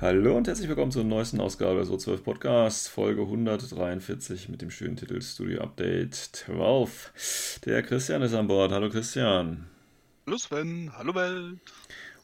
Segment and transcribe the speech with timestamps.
[0.00, 4.94] Hallo und herzlich willkommen zur neuesten Ausgabe des O12 Podcasts, Folge 143 mit dem schönen
[4.94, 7.62] Titel Studio Update 12.
[7.64, 8.70] Der Christian ist an Bord.
[8.70, 9.66] Hallo Christian.
[10.24, 11.58] Hallo Sven, hallo Welt.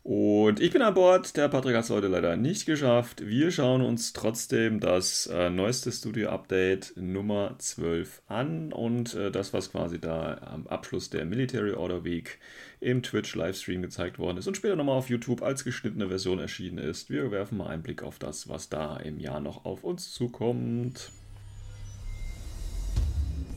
[0.08, 1.36] Und ich bin an Bord.
[1.36, 3.26] Der Patrick hat es heute leider nicht geschafft.
[3.26, 9.70] Wir schauen uns trotzdem das äh, neueste Studio-Update Nummer 12 an und äh, das, was
[9.70, 12.38] quasi da am Abschluss der Military Order Week
[12.80, 17.10] im Twitch-Livestream gezeigt worden ist und später nochmal auf YouTube als geschnittene Version erschienen ist.
[17.10, 21.12] Wir werfen mal einen Blick auf das, was da im Jahr noch auf uns zukommt.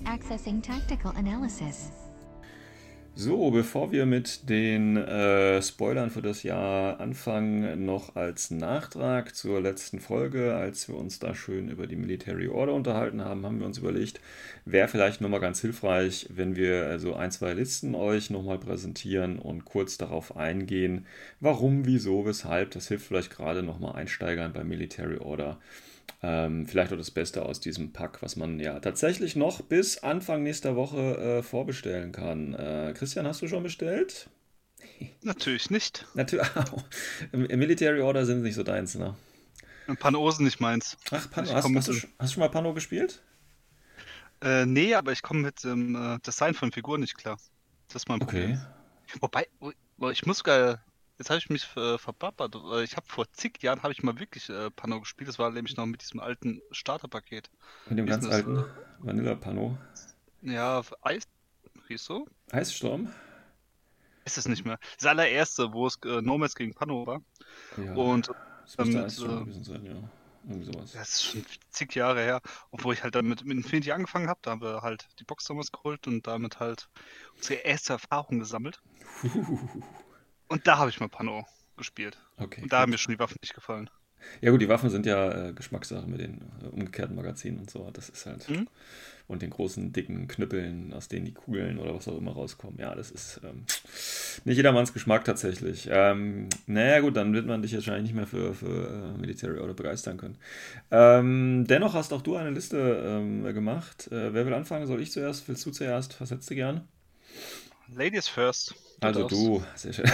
[0.03, 1.93] Accessing tactical analysis.
[3.13, 9.59] So, bevor wir mit den äh, Spoilern für das Jahr anfangen, noch als Nachtrag zur
[9.61, 13.67] letzten Folge, als wir uns da schön über die Military Order unterhalten haben, haben wir
[13.67, 14.21] uns überlegt,
[14.65, 19.65] wäre vielleicht nochmal ganz hilfreich, wenn wir also ein, zwei Listen euch nochmal präsentieren und
[19.65, 21.05] kurz darauf eingehen,
[21.41, 22.71] warum, wieso, weshalb.
[22.71, 25.59] Das hilft vielleicht gerade nochmal Einsteigern bei Military Order
[26.21, 30.43] ähm, vielleicht auch das Beste aus diesem Pack, was man ja tatsächlich noch bis Anfang
[30.43, 32.53] nächster Woche äh, vorbestellen kann.
[32.53, 34.29] Äh, Christian, hast du schon bestellt?
[35.21, 36.05] Natürlich nicht.
[36.13, 36.47] Natürlich.
[37.31, 39.15] Military Order sind nicht so deins, ne?
[39.99, 40.97] Panosen nicht meins.
[41.11, 43.21] Ach, Pano, hast, hast, du, hast, du, schon mal Pano gespielt?
[44.41, 47.37] Äh, nee, aber ich komme mit dem äh, Design von Figuren nicht klar.
[47.87, 48.51] Das ist mein Problem.
[48.51, 49.19] Okay.
[49.19, 49.47] Wobei,
[50.11, 50.83] ich muss sogar
[51.21, 52.55] Jetzt habe ich mich äh, verbabbert.
[52.83, 55.29] Ich habe vor zig Jahren habe ich mal wirklich äh, Pano gespielt.
[55.29, 57.51] Das war nämlich noch mit diesem alten Starterpaket.
[57.87, 58.63] Mit dem ganz alten äh,
[58.97, 59.77] Vanilla Pano.
[60.41, 61.27] Ja, Eis.
[61.87, 62.25] Hieß so?
[62.51, 63.13] Eissturm?
[64.25, 64.79] Ist es nicht mehr.
[64.97, 67.21] Das allererste, wo es äh, Nomads gegen Pano war.
[67.77, 68.31] Ja, Und
[68.65, 70.09] das müsste Eissturm gewesen sein, ja.
[70.49, 70.93] Irgendwie sowas.
[70.93, 72.41] Das ist schon zig Jahre her.
[72.71, 74.39] Obwohl ich halt damit mit Infinity angefangen habe.
[74.41, 76.89] Da haben wir halt die Box damals geholt und damit halt
[77.35, 78.81] unsere erste Erfahrung gesammelt.
[80.51, 81.45] Und da habe ich mal Pano
[81.77, 82.17] gespielt.
[82.35, 82.61] Okay.
[82.61, 82.81] Und da gut.
[82.81, 83.89] haben mir schon die Waffen nicht gefallen.
[84.41, 87.89] Ja gut, die Waffen sind ja äh, Geschmackssache mit den äh, umgekehrten Magazinen und so.
[87.93, 88.49] Das ist halt.
[88.49, 88.67] Mhm.
[89.29, 92.77] Und den großen, dicken Knüppeln, aus denen die Kugeln oder was auch immer rauskommen.
[92.79, 93.63] Ja, das ist ähm,
[94.43, 95.87] nicht jedermanns Geschmack tatsächlich.
[95.89, 99.73] Ähm, naja gut, dann wird man dich wahrscheinlich nicht mehr für, für äh, Military Order
[99.73, 100.37] begeistern können.
[100.91, 104.07] Ähm, dennoch hast auch du eine Liste ähm, gemacht.
[104.11, 104.85] Äh, wer will anfangen?
[104.85, 105.47] Soll ich zuerst?
[105.47, 106.19] Willst du zuerst?
[106.19, 106.81] Was hättest du gern?
[107.95, 108.75] Ladies first.
[109.01, 110.05] Also du, sehr schön.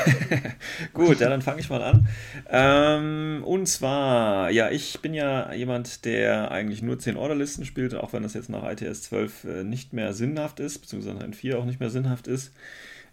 [0.94, 2.08] Gut, ja, dann fange ich mal an.
[2.50, 8.14] Ähm, und zwar, ja, ich bin ja jemand, der eigentlich nur 10 Orderlisten spielt, auch
[8.14, 11.66] wenn das jetzt nach ITS 12 äh, nicht mehr sinnhaft ist, beziehungsweise in 4 auch
[11.66, 12.54] nicht mehr sinnhaft ist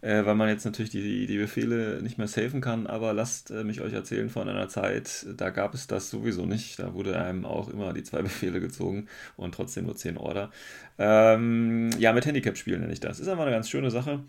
[0.05, 2.87] äh, weil man jetzt natürlich die, die Befehle nicht mehr safen kann.
[2.87, 6.79] Aber lasst äh, mich euch erzählen von einer Zeit, da gab es das sowieso nicht.
[6.79, 10.51] Da wurde einem auch immer die zwei Befehle gezogen und trotzdem nur 10 Order.
[10.99, 13.19] Ähm, ja, mit Handicap spielen nenne ich das.
[13.19, 14.21] Ist einfach eine ganz schöne Sache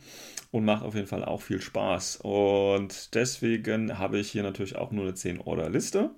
[0.51, 2.21] und macht auf jeden Fall auch viel Spaß.
[2.23, 6.11] Und deswegen habe ich hier natürlich auch nur eine 10 Order Liste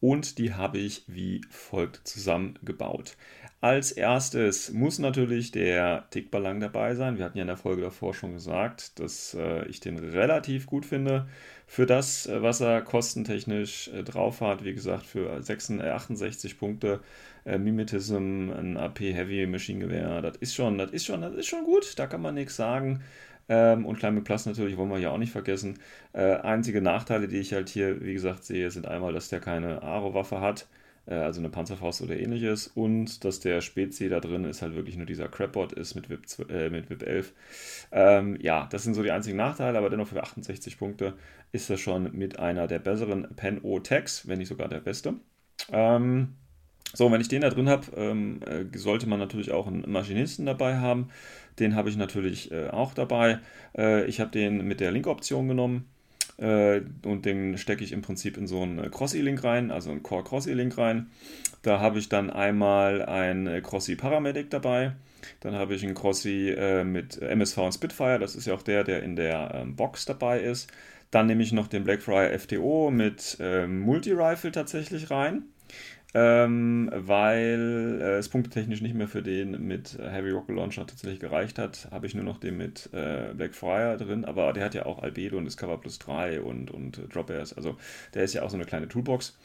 [0.00, 3.16] und die habe ich wie folgt zusammengebaut.
[3.64, 7.16] Als erstes muss natürlich der Tickballang dabei sein.
[7.16, 10.84] Wir hatten ja in der Folge davor schon gesagt, dass äh, ich den relativ gut
[10.84, 11.26] finde.
[11.66, 16.54] Für das, äh, was er kostentechnisch äh, drauf hat, wie gesagt, für 66, 68 äh,
[16.56, 17.00] Punkte
[17.46, 21.64] äh, Mimetism, ein AP Heavy Maschinengewehr, das ist schon, das ist schon, das ist schon
[21.64, 23.00] gut, da kann man nichts sagen.
[23.48, 25.78] Ähm, und Climate Plus natürlich wollen wir ja auch nicht vergessen.
[26.12, 29.82] Äh, einzige Nachteile, die ich halt hier, wie gesagt, sehe, sind einmal, dass der keine
[29.82, 30.66] Aro-Waffe hat
[31.12, 32.68] also eine Panzerfaust oder ähnliches.
[32.68, 36.50] Und dass der Spezi da drin ist halt wirklich nur dieser Crapbot ist mit VIP,
[36.50, 37.32] äh, mit VIP 11.
[37.92, 41.14] Ähm, ja, das sind so die einzigen Nachteile, aber dennoch für 68 Punkte
[41.52, 45.14] ist das schon mit einer der besseren Pen O-Tags, wenn nicht sogar der beste.
[45.72, 46.34] Ähm,
[46.92, 50.46] so, wenn ich den da drin habe, ähm, äh, sollte man natürlich auch einen Maschinisten
[50.46, 51.08] dabei haben.
[51.58, 53.40] Den habe ich natürlich äh, auch dabei.
[53.76, 55.86] Äh, ich habe den mit der Link-Option genommen.
[56.36, 60.24] Äh, und den stecke ich im Prinzip in so einen Cross-E-Link rein, also einen Core
[60.24, 61.10] Cross-E-Link rein.
[61.62, 64.92] Da habe ich dann einmal ein Crossy Paramedic dabei.
[65.40, 68.18] Dann habe ich einen Crossy äh, mit MSV und Spitfire.
[68.18, 70.70] Das ist ja auch der, der in der ähm, Box dabei ist.
[71.10, 75.44] Dann nehme ich noch den Blackfriar FTO mit äh, Multi-Rifle tatsächlich rein
[76.16, 81.58] ähm, weil äh, es punktetechnisch nicht mehr für den mit Heavy Rocket Launcher tatsächlich gereicht
[81.58, 85.02] hat, habe ich nur noch den mit äh, Blackfire drin, aber der hat ja auch
[85.02, 87.76] Albedo und Discover Plus 3 und, und äh, Drop Airs, also
[88.14, 89.36] der ist ja auch so eine kleine Toolbox.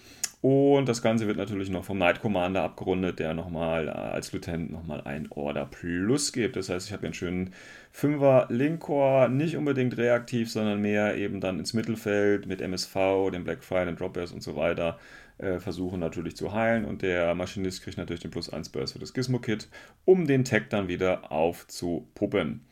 [0.42, 4.71] Und das Ganze wird natürlich noch vom Knight Commander abgerundet, der nochmal äh, als Lieutenant
[4.71, 6.56] nochmal ein Order Plus gibt.
[6.56, 7.54] Das heißt, ich habe einen schönen
[7.94, 13.86] 5er Linkcore, nicht unbedingt reaktiv, sondern mehr eben dann ins Mittelfeld mit MSV, dem Blackfire,
[13.86, 14.98] den Drop Airs und so weiter
[15.40, 19.00] äh, versuchen natürlich zu heilen und der Maschinist kriegt natürlich den Plus 1 Burst für
[19.00, 19.70] das Gizmo-Kit,
[20.06, 22.66] um den Tag dann wieder aufzupuppen.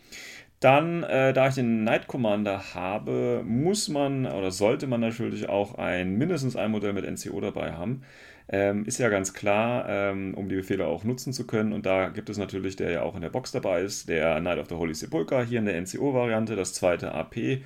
[0.59, 5.75] Dann, äh, da ich den Night Commander habe, muss man oder sollte man natürlich auch
[5.75, 8.01] ein mindestens ein Modell mit NCO dabei haben.
[8.49, 11.73] Ähm, ist ja ganz klar, ähm, um die Befehle auch nutzen zu können.
[11.73, 14.57] Und da gibt es natürlich, der ja auch in der Box dabei ist, der Knight
[14.57, 17.61] of the Holy Sepulchre, hier in der NCO-Variante, das zweite AP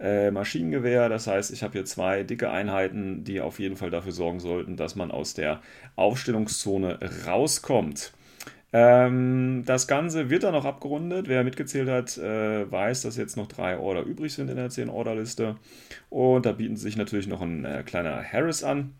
[0.00, 1.08] äh, Maschinengewehr.
[1.08, 4.76] Das heißt, ich habe hier zwei dicke Einheiten, die auf jeden Fall dafür sorgen sollten,
[4.76, 5.60] dass man aus der
[5.96, 8.12] Aufstellungszone rauskommt.
[8.72, 11.28] Ähm, das Ganze wird dann noch abgerundet.
[11.28, 15.56] Wer mitgezählt hat, äh, weiß, dass jetzt noch drei Order übrig sind in der 10-Order-Liste.
[16.10, 18.94] Und da bieten sich natürlich noch ein äh, kleiner Harris an.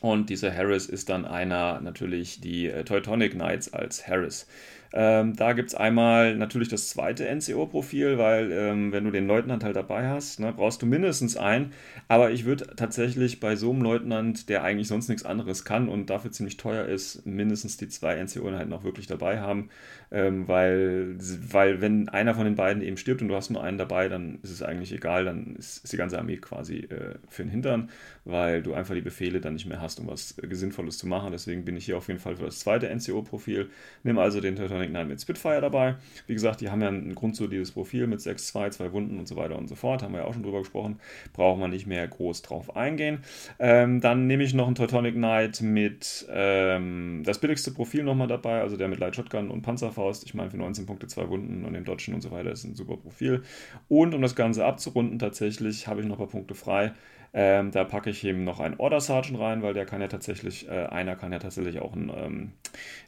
[0.00, 4.46] Und dieser Harris ist dann einer, natürlich die äh, Teutonic Knights als Harris.
[4.92, 9.62] Ähm, da gibt es einmal natürlich das zweite NCO-Profil, weil ähm, wenn du den Leutnant
[9.62, 11.72] halt dabei hast, ne, brauchst du mindestens einen.
[12.08, 16.10] Aber ich würde tatsächlich bei so einem Leutnant, der eigentlich sonst nichts anderes kann und
[16.10, 19.70] dafür ziemlich teuer ist, mindestens die zwei NCO-Einheiten auch wirklich dabei haben.
[20.12, 23.78] Ähm, weil, weil wenn einer von den beiden eben stirbt und du hast nur einen
[23.78, 27.44] dabei, dann ist es eigentlich egal, dann ist, ist die ganze Armee quasi äh, für
[27.44, 27.90] den Hintern,
[28.24, 31.30] weil du einfach die Befehle dann nicht mehr hast, um was äh, Sinnvolles zu machen.
[31.30, 33.70] Deswegen bin ich hier auf jeden Fall für das zweite NCO-Profil.
[34.02, 35.96] Nimm also den Teutonic Knight mit Spitfire dabei.
[36.26, 39.56] Wie gesagt, die haben ja ein grundsolides Profil mit 6-2, zwei Wunden und so weiter
[39.56, 40.02] und so fort.
[40.02, 40.98] Haben wir ja auch schon drüber gesprochen.
[41.32, 43.18] Braucht man nicht mehr groß drauf eingehen.
[43.58, 48.60] Ähm, dann nehme ich noch einen Teutonic Knight mit ähm, das billigste Profil nochmal dabei,
[48.60, 50.24] also der mit Light Shotgun und Panzerfaust.
[50.24, 52.74] Ich meine, für 19 Punkte, zwei Wunden und den Dodgen und so weiter ist ein
[52.74, 53.42] super Profil.
[53.88, 56.92] Und um das Ganze abzurunden, tatsächlich habe ich noch ein paar Punkte frei.
[57.32, 60.68] Ähm, da packe ich eben noch einen Order Sergeant rein, weil der kann ja tatsächlich,
[60.68, 62.52] äh, einer kann ja tatsächlich auch einen ähm,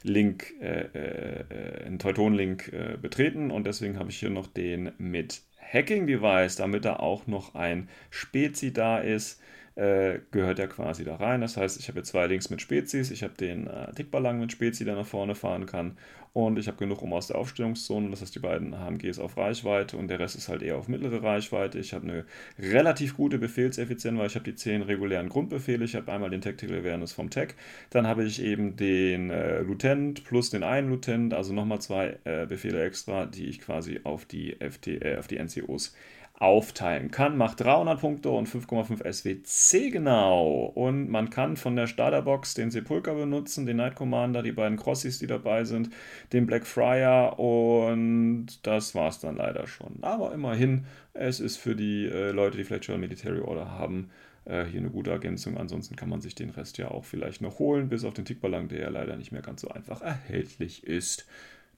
[0.03, 3.51] Link, äh, äh, einen Teuton-Link äh, betreten.
[3.51, 7.89] Und deswegen habe ich hier noch den mit Hacking Device, damit da auch noch ein
[8.09, 9.41] Spezi da ist
[9.75, 11.41] äh, gehört ja quasi da rein.
[11.41, 14.51] Das heißt, ich habe jetzt zwei Links mit Spezies, ich habe den äh, Tickballang mit
[14.51, 15.97] Spezi, der nach vorne fahren kann
[16.33, 19.97] und ich habe genug um aus der Aufstellungszone, das heißt die beiden HMGs auf Reichweite
[19.97, 21.77] und der Rest ist halt eher auf mittlere Reichweite.
[21.77, 22.25] Ich habe eine
[22.57, 26.79] relativ gute Befehlseffizienz, weil ich habe die zehn regulären Grundbefehle, ich habe einmal den Tactical
[26.79, 27.49] Awareness vom Tech,
[27.91, 32.47] dann habe ich eben den äh, Lieutenant plus den einen Lieutenant, also nochmal zwei äh,
[32.47, 35.93] Befehle extra, die ich quasi auf die, FT, äh, auf die NCOs
[36.39, 37.37] aufteilen kann.
[37.37, 40.71] Macht 300 Punkte und 5,5 SWC genau.
[40.75, 45.19] Und man kann von der Starterbox den Sepulcher benutzen, den Night Commander, die beiden Crossies,
[45.19, 45.89] die dabei sind,
[46.33, 49.99] den Black Friar und das war es dann leider schon.
[50.01, 54.09] Aber immerhin, es ist für die äh, Leute, die vielleicht schon Military Order haben,
[54.45, 55.57] äh, hier eine gute Ergänzung.
[55.57, 58.67] Ansonsten kann man sich den Rest ja auch vielleicht noch holen, bis auf den Tickballang,
[58.67, 61.27] der ja leider nicht mehr ganz so einfach erhältlich ist.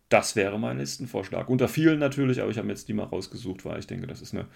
[0.10, 1.50] Das wäre mein Listenvorschlag.
[1.50, 4.34] Unter vielen natürlich, aber ich habe jetzt die mal rausgesucht, weil ich denke, das ist
[4.34, 4.48] eine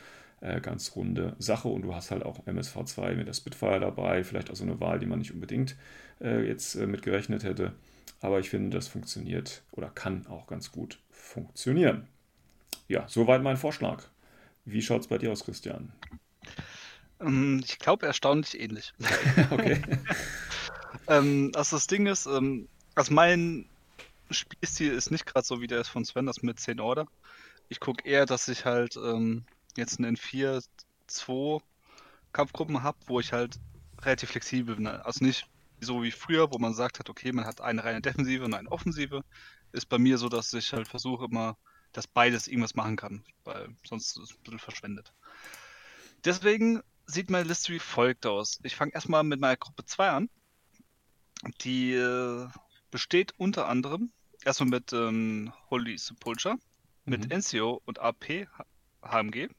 [0.42, 4.51] äh, ganz runde Sache und du hast halt auch MSV2 mit der Spitfire dabei, vielleicht
[4.51, 5.75] auch so eine Wahl, die man nicht unbedingt
[6.22, 7.74] äh, jetzt äh, mit gerechnet hätte.
[8.22, 12.08] Aber ich finde, das funktioniert oder kann auch ganz gut funktionieren.
[12.88, 14.03] Ja, soweit mein Vorschlag.
[14.65, 15.91] Wie schaut es bei dir aus, Christian?
[17.20, 18.94] Ähm, ich glaube erstaunlich ähnlich.
[19.51, 19.82] okay.
[21.08, 23.65] ähm, also das Ding ist, ähm, also mein
[24.29, 27.05] Spielstil ist nicht gerade so wie der ist von Sven, das mit 10 Order.
[27.67, 29.45] Ich gucke eher, dass ich halt ähm,
[29.75, 31.62] jetzt einen 4-2
[32.33, 33.59] Kampfgruppen habe, wo ich halt
[34.01, 34.88] relativ flexibel bin.
[34.88, 35.48] Also nicht
[35.81, 38.71] so wie früher, wo man sagt hat, okay, man hat eine reine Defensive und eine
[38.71, 39.24] Offensive.
[39.71, 41.57] Ist bei mir so, dass ich halt versuche immer,
[41.91, 45.13] dass beides irgendwas machen kann, weil sonst ist es ein bisschen verschwendet.
[46.25, 48.59] Deswegen sieht meine Liste wie folgt aus.
[48.63, 50.29] Ich fange erstmal mit meiner Gruppe 2 an.
[51.62, 52.48] Die äh,
[52.91, 54.12] besteht unter anderem
[54.46, 56.58] erstmal mit ähm, Holy Sepulture,
[57.05, 57.39] mit mhm.
[57.39, 58.48] NCO und AP
[59.01, 59.50] HMG.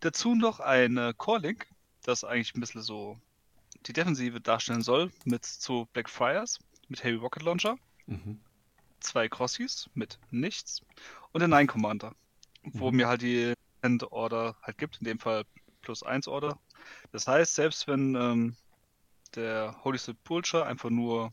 [0.00, 1.66] Dazu noch ein äh, Core-Link,
[2.02, 3.18] das eigentlich ein bisschen so
[3.86, 6.58] die Defensive darstellen soll, mit zu Blackfriars,
[6.88, 8.40] mit Heavy Rocket Launcher, mhm.
[9.00, 10.82] zwei Crossies mit nichts
[11.32, 12.14] und den Nine Commander,
[12.62, 12.96] wo mhm.
[12.98, 15.44] mir halt die End Order halt gibt, in dem Fall
[15.80, 16.58] plus 1 Order.
[17.10, 18.56] Das heißt, selbst wenn ähm,
[19.34, 21.32] der Holy Sepulture einfach nur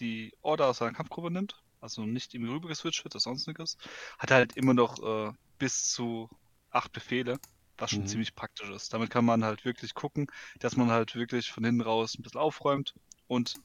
[0.00, 3.76] die Order aus seiner Kampfgruppe nimmt, also nicht ihm rüber geswitcht wird oder sonstiges,
[4.18, 6.28] hat er halt immer noch äh, bis zu
[6.70, 7.38] acht Befehle,
[7.78, 8.06] was schon Mhm.
[8.06, 8.92] ziemlich praktisch ist.
[8.92, 10.26] Damit kann man halt wirklich gucken,
[10.60, 12.94] dass man halt wirklich von hinten raus ein bisschen aufräumt
[13.26, 13.58] und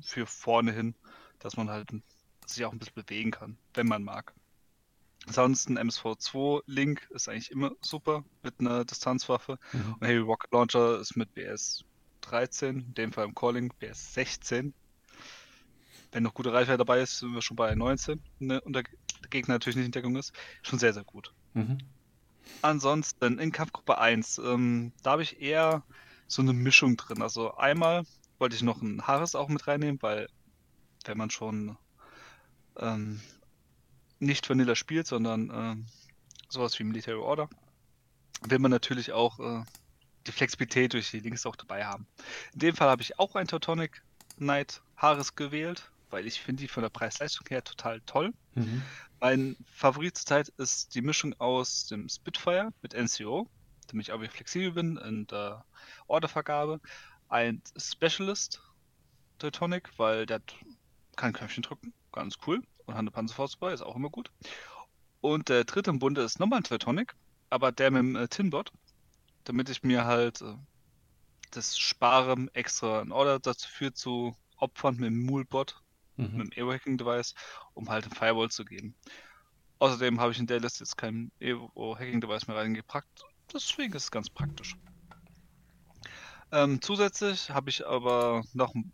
[0.00, 0.96] für vorne hin,
[1.38, 1.90] dass man halt
[2.46, 4.34] sich auch ein bisschen bewegen kann, wenn man mag.
[5.26, 9.58] Ansonsten MSV2 Link ist eigentlich immer super mit einer Distanzwaffe.
[9.72, 9.98] Mhm.
[10.00, 11.84] Und Heavy Rocket Launcher ist mit BS
[12.20, 14.74] 13, in dem Fall im Calling BS 16.
[16.12, 18.84] Wenn noch gute Reichweite dabei ist, sind wir schon bei 19 ne, und der
[19.30, 20.32] Gegner natürlich nicht in Deckung ist.
[20.62, 21.32] Schon sehr, sehr gut.
[21.54, 21.78] Mhm.
[22.62, 25.82] Ansonsten in Kampfgruppe 1, ähm, da habe ich eher
[26.26, 27.22] so eine Mischung drin.
[27.22, 28.04] Also einmal
[28.38, 30.28] wollte ich noch ein Haares auch mit reinnehmen, weil
[31.04, 31.76] wenn man schon
[32.78, 33.20] ähm,
[34.18, 35.86] nicht Vanilla spielt, sondern ähm,
[36.48, 37.48] sowas wie Military Order,
[38.42, 39.64] will man natürlich auch äh,
[40.26, 42.06] die Flexibilität durch die Links auch dabei haben.
[42.52, 44.02] In dem Fall habe ich auch ein Teutonic
[44.36, 48.32] Knight Haares gewählt, weil ich finde die von der Preis-Leistung her total toll.
[48.54, 48.82] Mhm.
[49.20, 53.48] Mein Favorit zurzeit ist die Mischung aus dem Spitfire mit NCO,
[53.88, 55.64] damit ich auch wieder flexibel bin in der
[56.06, 56.80] Ordervergabe.
[57.28, 58.62] Ein Specialist
[59.38, 60.40] Teutonic, weil der
[61.16, 62.62] kann Knöpfchen drücken, ganz cool.
[62.86, 64.30] Und hat eine Panzerfaust ist auch immer gut.
[65.20, 67.14] Und der dritte im Bunde ist nochmal ein Teutonic,
[67.50, 68.72] aber der mit dem äh, Tinbot,
[69.44, 70.54] damit ich mir halt äh,
[71.50, 75.82] das spare, extra einen Order dazu führt zu opfern mit dem Moolbot
[76.18, 76.38] mit Mhm.
[76.38, 77.34] dem Evo-Hacking-Device,
[77.74, 78.96] um halt ein Firewall zu geben.
[79.78, 83.22] Außerdem habe ich in der Liste jetzt kein Evo-Hacking-Device mehr reingepackt,
[83.52, 84.74] deswegen ist es ganz praktisch.
[86.50, 88.92] Ähm, zusätzlich habe ich aber noch ein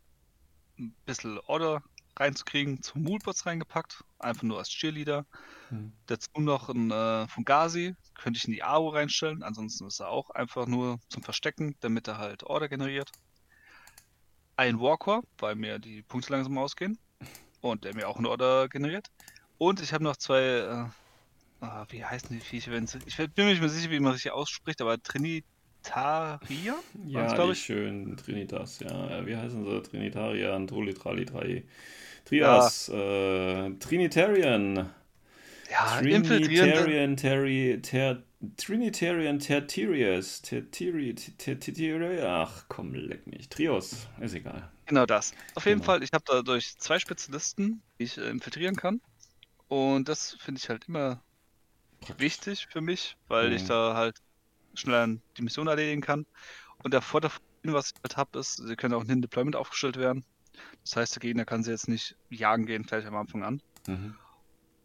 [1.07, 1.83] bisschen Order
[2.17, 5.27] reinzukriegen zu Moolbots reingepackt, einfach nur als Cheerleader.
[5.71, 5.93] Mhm.
[6.07, 10.31] Dazu noch ein äh, Fugazi, könnte ich in die AO reinstellen, ansonsten ist er auch
[10.31, 13.11] einfach nur zum Verstecken, damit er halt Order generiert.
[14.57, 16.99] Ein Warcore, weil mir die Punkte langsam ausgehen
[17.71, 19.11] und der mir auch eine Order generiert.
[19.59, 20.85] Und ich habe noch zwei, äh,
[21.65, 22.73] ah, wie heißen die Viecher?
[22.73, 26.75] wenn sie- Ich bin mir nicht mehr sicher, wie man richtig ausspricht, aber Trinitaria?
[27.07, 27.61] Ja, die ich.
[27.63, 29.19] schönen Trinitas, ja.
[29.19, 29.83] Äh, Wie heißen sie?
[29.83, 31.65] Trinitarian, Trollitrali, Drei.
[32.25, 34.91] Trias, äh, Trinitarian.
[35.71, 35.99] Ja.
[36.01, 38.23] Trinitarian, Terry, ter,
[38.57, 40.43] Trinitarian Tertirius.
[40.43, 43.49] Tertiri, Tertiri, ach komm, leck mich.
[43.49, 44.71] Trios, ist egal.
[44.87, 45.33] Genau das.
[45.55, 45.93] Auf jeden Genau.
[45.93, 49.01] Fall, ich habe dadurch zwei Spezialisten, die ich äh, infiltrieren kann.
[49.69, 51.23] Und das finde ich halt immer
[52.19, 53.69] wichtig für mich, weil ich Mhm.
[53.69, 54.19] da halt
[54.75, 56.27] schneller die Mission erledigen kann.
[56.83, 57.31] Und der Vorteil,
[57.65, 60.25] was ich halt habe, ist, sie können auch in Deployment aufgestellt werden.
[60.85, 63.61] Das heißt, der Gegner kann sie jetzt nicht jagen gehen, gleich am Anfang an.
[63.87, 64.19] Mhm.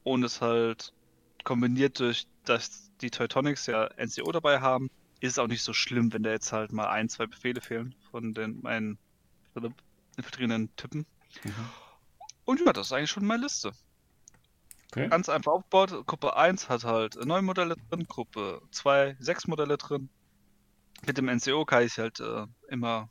[0.04, 0.92] Und es halt
[1.44, 4.90] kombiniert durch, dass die Teutonics ja NCO dabei haben,
[5.22, 7.96] ist es auch nicht so schlimm, wenn da jetzt halt mal ein, zwei Befehle fehlen
[8.12, 9.00] von den meinen
[10.20, 11.06] infiltrierenden Typen.
[11.44, 11.54] Mhm.
[12.46, 13.72] Und ja, das ist eigentlich schon meine Liste.
[14.92, 15.08] Okay.
[15.08, 16.06] Ganz einfach aufgebaut.
[16.08, 20.10] Gruppe 1 hat halt neun Modelle drin, Gruppe 2 sechs Modelle drin.
[21.06, 23.10] Mit dem NCO kann ich halt äh, immer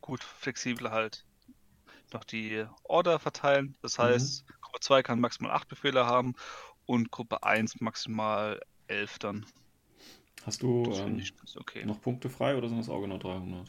[0.00, 1.24] gut flexibel halt
[2.12, 3.76] noch die Order verteilen.
[3.82, 4.02] Das Mhm.
[4.02, 6.34] heißt, Gruppe 2 kann maximal acht Befehle haben
[6.84, 9.46] und Gruppe 1 maximal elf dann.
[10.44, 11.22] Hast du ähm,
[11.56, 11.84] okay.
[11.84, 13.68] noch Punkte frei oder sind das auch genau 300?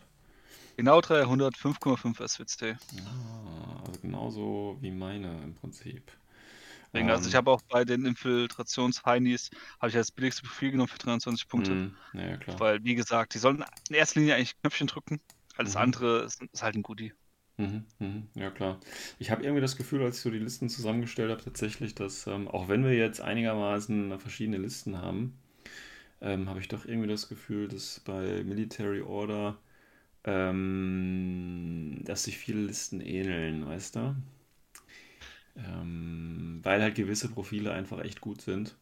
[0.78, 2.78] Genau 300, 5,5 SWC.
[3.06, 6.12] Ah, also genauso wie meine im Prinzip.
[6.94, 10.88] Deswegen, also ich Ähm, habe auch bei den Infiltrations-Heinis, habe ich als billigste Profil genommen
[10.90, 11.80] für 23 Punkte.
[11.80, 12.60] mh, Ja, ja, klar.
[12.60, 15.22] Weil, wie gesagt, die sollen in erster Linie eigentlich Knöpfchen drücken.
[15.58, 15.78] Alles Mhm.
[15.78, 17.14] andere ist, ist halt ein Goodie.
[17.60, 18.80] Mhm, mhm, ja klar.
[19.18, 22.48] Ich habe irgendwie das Gefühl, als ich so die Listen zusammengestellt habe, tatsächlich, dass ähm,
[22.48, 25.40] auch wenn wir jetzt einigermaßen verschiedene Listen haben,
[26.22, 29.58] ähm, habe ich doch irgendwie das Gefühl, dass bei Military Order,
[30.24, 34.16] ähm, dass sich viele Listen ähneln, weißt du?
[35.56, 38.76] Ähm, weil halt gewisse Profile einfach echt gut sind.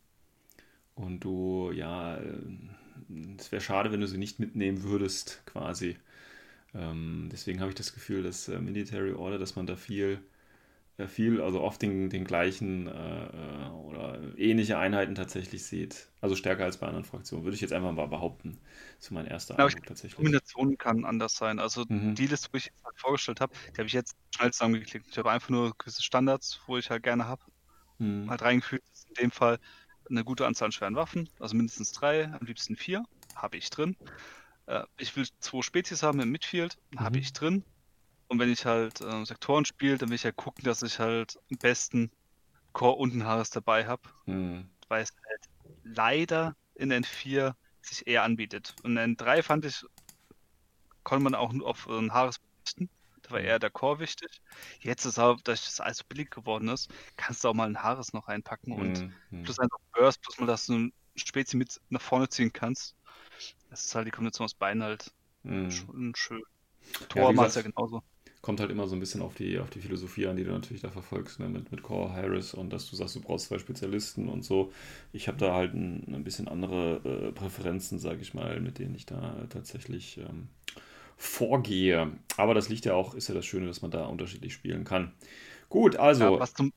[0.96, 2.38] Und du, ja, äh,
[3.38, 5.98] es wäre schade, wenn du sie nicht mitnehmen würdest, quasi.
[6.76, 10.20] Ähm, deswegen habe ich das Gefühl, dass äh, Military Order, dass man da viel,
[11.08, 16.12] viel, also oft den, den gleichen äh, äh, oder ähnliche Einheiten tatsächlich sieht.
[16.22, 18.62] Also stärker als bei anderen Fraktionen, würde ich jetzt einfach mal behaupten.
[19.00, 20.40] So mein erster ich- Eindruck tatsächlich.
[20.42, 21.60] Kombination kann anders sein.
[21.60, 22.16] Also Mhm.
[22.18, 25.08] die Liste, wo ich jetzt halt vorgestellt habe, die habe ich jetzt schnell zusammengeklickt.
[25.12, 27.44] Ich habe einfach nur gewisse Standards, wo ich halt gerne habe,
[28.00, 28.30] Mhm.
[28.30, 28.84] halt reingefügt.
[28.92, 29.60] Das ist in dem Fall
[30.10, 33.98] eine gute Anzahl an schweren Waffen, also mindestens drei, am liebsten vier, habe ich drin.
[34.68, 37.20] Äh, ich will zwei Spezies haben im Midfield, habe Mhm.
[37.20, 37.66] ich drin.
[38.28, 41.38] Und wenn ich halt äh, Sektoren spiele, dann will ich ja gucken, dass ich halt
[41.52, 42.12] am besten
[42.74, 44.10] Core und ein Haares dabei habe.
[44.26, 44.70] Mhm.
[44.90, 45.46] weil es halt
[45.84, 48.76] leider in N4 sich eher anbietet.
[48.84, 49.84] Und in N3 fand ich,
[51.04, 52.90] konnte man auch nur auf ein Haares verzichten.
[53.22, 53.46] Da war Mhm.
[53.46, 54.42] eher der Core wichtig.
[54.82, 57.82] Jetzt ist auch, dass das alles so billig geworden ist, kannst du auch mal ein
[57.82, 59.44] Haares noch reinpacken und Mhm.
[59.44, 62.96] Plus einfach Burst, plus mal, dass du ein Spezi mit nach vorne ziehen kannst.
[63.70, 65.12] Es ist halt die Kombination aus beiden halt
[65.44, 65.70] Mhm.
[65.70, 66.42] schon schön.
[67.00, 68.02] Ja, Tor wie macht ja gesagt, genauso.
[68.46, 70.84] Kommt halt immer so ein bisschen auf die, auf die Philosophie an, die du natürlich
[70.84, 71.50] da verfolgst, ne?
[71.50, 74.72] mit, mit Core Harris und dass du sagst, du brauchst zwei Spezialisten und so.
[75.14, 78.94] Ich habe da halt ein, ein bisschen andere äh, Präferenzen, sage ich mal, mit denen
[78.94, 80.50] ich da tatsächlich ähm,
[81.18, 82.12] vorgehe.
[82.38, 85.14] Aber das liegt ja auch, ist ja das Schöne, dass man da unterschiedlich spielen kann.
[85.70, 86.72] Gut, Ja, also, was zum,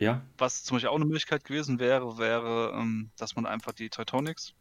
[0.00, 0.22] ja.
[0.38, 4.54] was zum Beispiel auch eine Möglichkeit gewesen wäre, wäre, ähm, dass man einfach die Teutonics,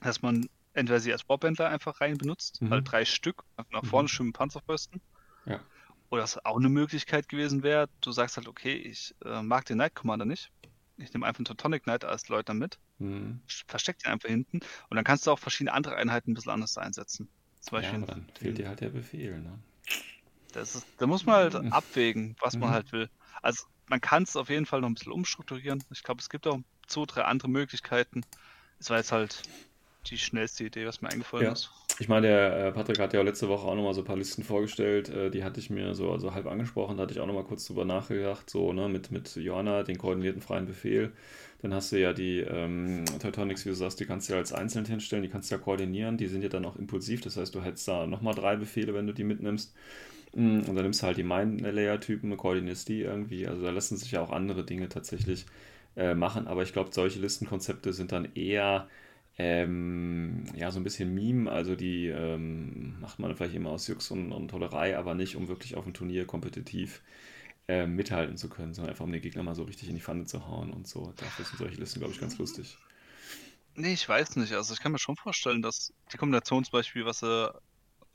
[0.00, 2.70] dass man entweder sie als Bobbändler einfach rein benutzt, Mhm.
[2.70, 3.88] halt drei Stück, nach Mhm.
[3.90, 5.02] vorne schön mit Panzerfäusten.
[5.46, 5.68] Ja.
[6.10, 9.76] Oder was auch eine Möglichkeit gewesen wäre, du sagst halt, okay, ich äh, mag den
[9.78, 10.50] Knight Commander nicht.
[10.96, 13.40] Ich nehme einfach einen Teutonic Knight als Leutnant mit, Hm.
[13.68, 16.78] versteck den einfach hinten und dann kannst du auch verschiedene andere Einheiten ein bisschen anders
[16.78, 17.30] einsetzen.
[17.60, 19.60] Zum Ja, Beispiel aber dann fehlt dir halt der Befehl, ne?
[20.52, 21.72] Das ist, da muss man halt Mhm.
[21.72, 22.70] abwägen, was man Mhm.
[22.70, 23.08] halt will.
[23.42, 25.84] Also man kann es auf jeden Fall noch ein bisschen umstrukturieren.
[25.90, 28.22] Ich glaube, es gibt auch zwei, drei andere Möglichkeiten.
[28.78, 29.44] Es war jetzt halt
[30.06, 31.52] die schnellste Idee, was mir eingefallen Ja.
[31.52, 31.70] ist.
[31.98, 34.16] Ich meine, der äh, Patrick hat ja auch letzte Woche auch nochmal so ein paar
[34.16, 37.26] Listen vorgestellt, äh, die hatte ich mir so also halb angesprochen, da hatte ich auch
[37.26, 41.12] nochmal kurz drüber nachgedacht, so, ne, mit, mit Johanna, den koordinierten freien Befehl.
[41.60, 44.52] Dann hast du ja die ähm, Teutonics, wie du sagst, die kannst du ja als
[44.54, 47.54] einzeln hinstellen, die kannst du ja koordinieren, die sind ja dann auch impulsiv, das heißt,
[47.54, 49.74] du hättest da nochmal drei Befehle, wenn du die mitnimmst.
[50.34, 53.46] Mm, Und dann nimmst du halt die Mind-Layer-Typen, koordinierst die irgendwie.
[53.46, 55.46] Also da lassen sich ja auch andere Dinge tatsächlich
[55.96, 58.88] äh, machen, aber ich glaube, solche Listenkonzepte sind dann eher
[59.42, 64.10] ähm, ja, so ein bisschen Meme, also die ähm, macht man vielleicht immer aus Jux
[64.10, 67.00] und, und Tollerei, aber nicht, um wirklich auf dem Turnier kompetitiv
[67.66, 70.26] äh, mithalten zu können, sondern einfach um den Gegner mal so richtig in die Pfanne
[70.26, 71.14] zu hauen und so.
[71.16, 72.76] Dafür sind solche Listen, glaube ich, ganz lustig.
[73.76, 74.52] Nee, ich weiß nicht.
[74.52, 77.62] Also ich kann mir schon vorstellen, dass die Kombination was er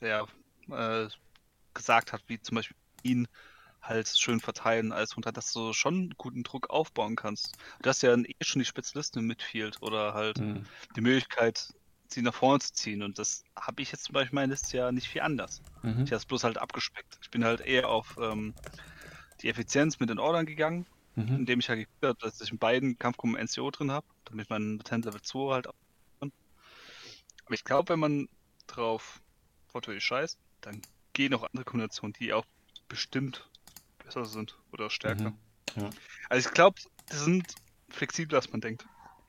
[0.00, 0.26] ja,
[0.70, 1.08] äh,
[1.74, 3.26] gesagt hat, wie zum Beispiel ihn
[3.88, 7.54] halt schön verteilen als Hunter, dass du schon guten Druck aufbauen kannst.
[7.82, 10.66] Du hast ja dann eh schon die Spezialisten im Midfield oder halt Mhm.
[10.96, 11.68] die Möglichkeit,
[12.12, 13.02] sie nach vorne zu ziehen.
[13.02, 15.62] Und das habe ich jetzt zum Beispiel meine Liste ja nicht viel anders.
[15.82, 16.06] Mhm.
[16.06, 17.18] Ich habe es bloß halt abgespeckt.
[17.22, 18.54] Ich bin halt eher auf ähm,
[19.42, 21.36] die Effizienz mit den Ordern gegangen, Mhm.
[21.36, 24.78] indem ich halt geguckt habe, dass ich in beiden Kampfgruppen NCO drin habe, damit mein
[24.78, 25.72] Latent Level 2 halt auch
[26.20, 26.32] kann.
[27.44, 28.26] Aber ich glaube, wenn man
[28.66, 29.20] drauf
[29.72, 32.44] wortwörtlich scheißt, dann gehen auch andere Kombinationen, die auch
[32.88, 33.50] bestimmt
[34.06, 35.30] besser sind oder stärker.
[35.30, 35.82] Mhm.
[35.82, 35.90] Ja.
[36.30, 36.80] Also ich glaube,
[37.12, 37.54] die sind
[37.90, 38.86] flexibler, als man denkt.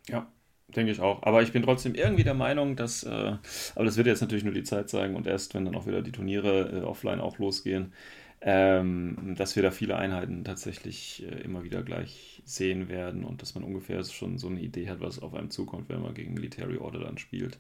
[0.08, 0.32] Ja,
[0.70, 1.24] denke ich auch.
[1.24, 3.36] Aber ich bin trotzdem irgendwie der Meinung, dass, äh,
[3.76, 6.02] aber das wird jetzt natürlich nur die Zeit zeigen und erst, wenn dann auch wieder
[6.02, 7.94] die Turniere äh, offline auch losgehen,
[8.42, 13.56] ähm, dass wir da viele Einheiten tatsächlich äh, immer wieder gleich sehen werden und dass
[13.56, 16.78] man ungefähr schon so eine Idee hat, was auf einem zukommt, wenn man gegen Military
[16.78, 17.58] Order dann spielt.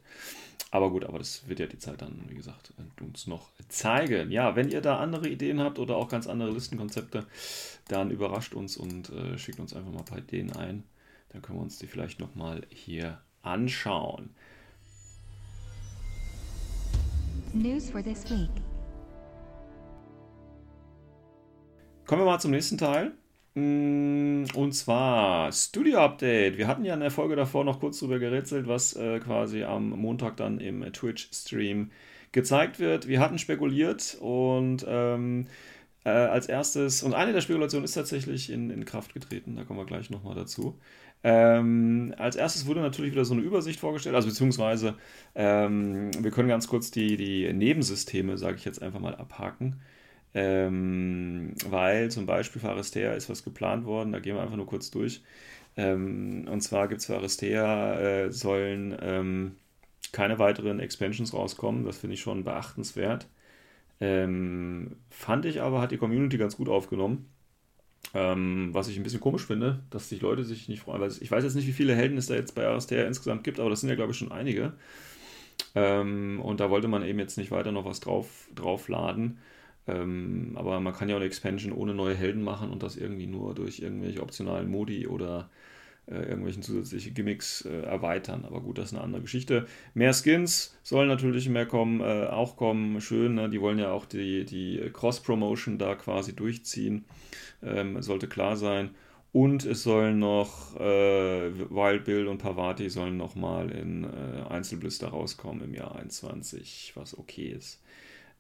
[0.70, 4.32] Aber gut, aber das wird ja die Zeit dann, wie gesagt, uns noch zeigen.
[4.32, 7.26] Ja, wenn ihr da andere Ideen habt oder auch ganz andere Listenkonzepte,
[7.88, 10.84] dann überrascht uns und äh, schickt uns einfach mal ein paar Ideen ein.
[11.30, 14.30] Dann können wir uns die vielleicht nochmal hier anschauen.
[17.54, 18.50] News for this week.
[22.08, 23.12] Kommen wir mal zum nächsten Teil.
[23.56, 26.58] Mm, Und zwar Studio Update.
[26.58, 29.90] Wir hatten ja in der Folge davor noch kurz drüber gerätselt, was äh, quasi am
[29.90, 31.92] Montag dann im Twitch-Stream
[32.32, 33.08] gezeigt wird.
[33.10, 35.48] Wir hatten spekuliert und ähm,
[36.06, 39.80] äh, als erstes, und eine der Spekulationen ist tatsächlich in, in Kraft getreten, da kommen
[39.80, 40.80] wir gleich nochmal dazu.
[41.24, 44.96] Ähm, als erstes wurde natürlich wieder so eine Übersicht vorgestellt, also beziehungsweise
[45.36, 49.82] ähm, wir können ganz kurz die, die Nebensysteme, sage ich jetzt einfach mal, abhaken.
[50.34, 54.68] Ähm, weil zum Beispiel für Aristea ist was geplant worden, da gehen wir einfach nur
[54.68, 55.24] kurz durch.
[55.78, 59.58] Ähm, und zwar gibt es für Aristea äh, sollen ähm,
[60.12, 63.28] keine weiteren Expansions rauskommen, das finde ich schon beachtenswert.
[64.00, 67.30] Ähm, fand ich aber, hat die Community ganz gut aufgenommen.
[68.14, 71.02] Ähm, was ich ein bisschen komisch finde, dass sich Leute sich nicht freuen.
[71.02, 73.60] Weil ich weiß jetzt nicht, wie viele Helden es da jetzt bei Aristea insgesamt gibt,
[73.60, 74.74] aber das sind ja, glaube ich, schon einige.
[75.76, 79.40] Ähm, und da wollte man eben jetzt nicht weiter noch was drauf, draufladen.
[79.88, 83.28] Ähm, aber man kann ja auch eine Expansion ohne neue Helden machen und das irgendwie
[83.28, 85.50] nur durch irgendwelche optionalen Modi oder
[86.10, 88.46] äh, irgendwelchen zusätzlichen Gimmicks äh, erweitern.
[88.46, 89.68] Aber gut, das ist eine andere Geschichte.
[89.94, 93.00] Mehr Skins sollen natürlich mehr kommen, äh, auch kommen.
[93.02, 93.50] Schön, ne?
[93.50, 97.06] die wollen ja auch die, die Cross-Promotion da quasi durchziehen.
[97.64, 98.92] Ähm, sollte klar sein.
[99.34, 105.64] Und es sollen noch äh, Wild Bill und Pavati sollen nochmal in äh, Einzelblister rauskommen
[105.64, 107.82] im Jahr 21, was okay ist.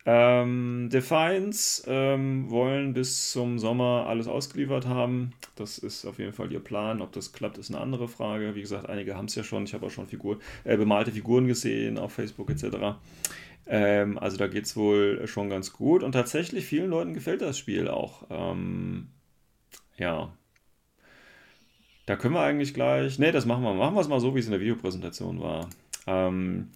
[0.09, 5.33] Ähm, Defiance ähm, wollen bis zum Sommer alles ausgeliefert haben.
[5.55, 7.01] Das ist auf jeden Fall ihr Plan.
[7.01, 8.55] Ob das klappt, ist eine andere Frage.
[8.55, 9.65] Wie gesagt, einige haben es ja schon.
[9.65, 12.95] Ich habe auch schon Figur, äh, bemalte Figuren gesehen auf Facebook etc.
[13.65, 16.03] Ähm, also da geht es wohl schon ganz gut.
[16.03, 18.23] Und tatsächlich vielen Leuten gefällt das Spiel auch.
[18.29, 19.09] Ähm,
[19.97, 20.31] ja.
[22.05, 23.19] Da können wir eigentlich gleich.
[23.19, 23.73] Ne, das machen wir.
[23.73, 25.69] Machen wir es mal so, wie es in der Videopräsentation war.
[26.07, 26.69] Ähm,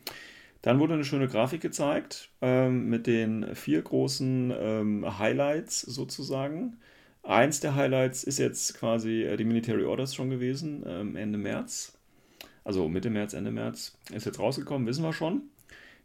[0.62, 6.78] Dann wurde eine schöne Grafik gezeigt ähm, mit den vier großen ähm, Highlights sozusagen.
[7.24, 11.98] Eins der Highlights ist jetzt quasi äh, die Military Orders schon gewesen, ähm, Ende März.
[12.64, 13.98] Also Mitte März, Ende März.
[14.12, 15.44] Ist jetzt rausgekommen, wissen wir schon.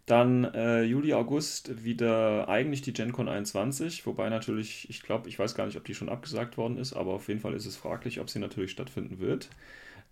[0.06, 5.56] Dann äh, Juli, August wieder eigentlich die GenCon 21, wobei natürlich, ich glaube, ich weiß
[5.56, 8.20] gar nicht, ob die schon abgesagt worden ist, aber auf jeden Fall ist es fraglich,
[8.20, 9.50] ob sie natürlich stattfinden wird.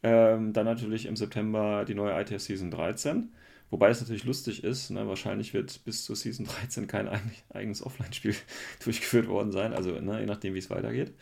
[0.03, 3.33] Ähm, dann natürlich im September die neue ITS Season 13.
[3.75, 5.09] Wobei es natürlich lustig ist, ne?
[5.09, 7.09] wahrscheinlich wird bis zur Season 13 kein
[7.53, 8.37] eigenes Offline-Spiel
[8.85, 11.13] durchgeführt worden sein, also ne, je nachdem, wie es weitergeht.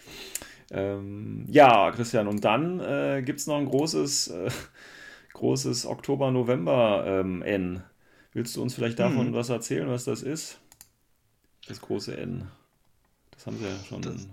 [0.70, 4.50] Ähm, ja, Christian, und dann äh, gibt es noch ein großes, äh,
[5.32, 7.42] großes Oktober-November-N.
[7.46, 7.82] Ähm,
[8.34, 9.32] Willst du uns vielleicht davon hm.
[9.32, 10.60] was erzählen, was das ist?
[11.68, 12.48] Das große N.
[13.30, 14.02] Das haben sie ja schon.
[14.02, 14.28] Das...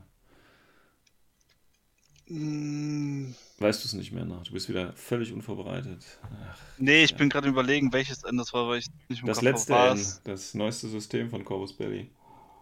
[3.59, 4.43] Weißt du es nicht mehr nach?
[4.43, 6.05] Du bist wieder völlig unvorbereitet.
[6.23, 7.17] Ach, nee, ich ja.
[7.17, 10.53] bin gerade überlegen, welches N das war, weil ich nicht mehr Das letzte N, das
[10.53, 12.09] neueste System von Corvus Belly.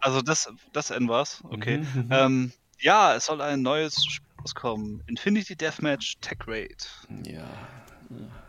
[0.00, 1.42] Also das, das N war's?
[1.44, 1.78] Okay.
[1.78, 2.00] Mhm.
[2.00, 2.08] mhm.
[2.10, 5.02] Ähm, ja, es soll ein neues Spiel rauskommen.
[5.06, 6.88] Infinity Deathmatch Tech Raid.
[7.24, 7.48] Ja.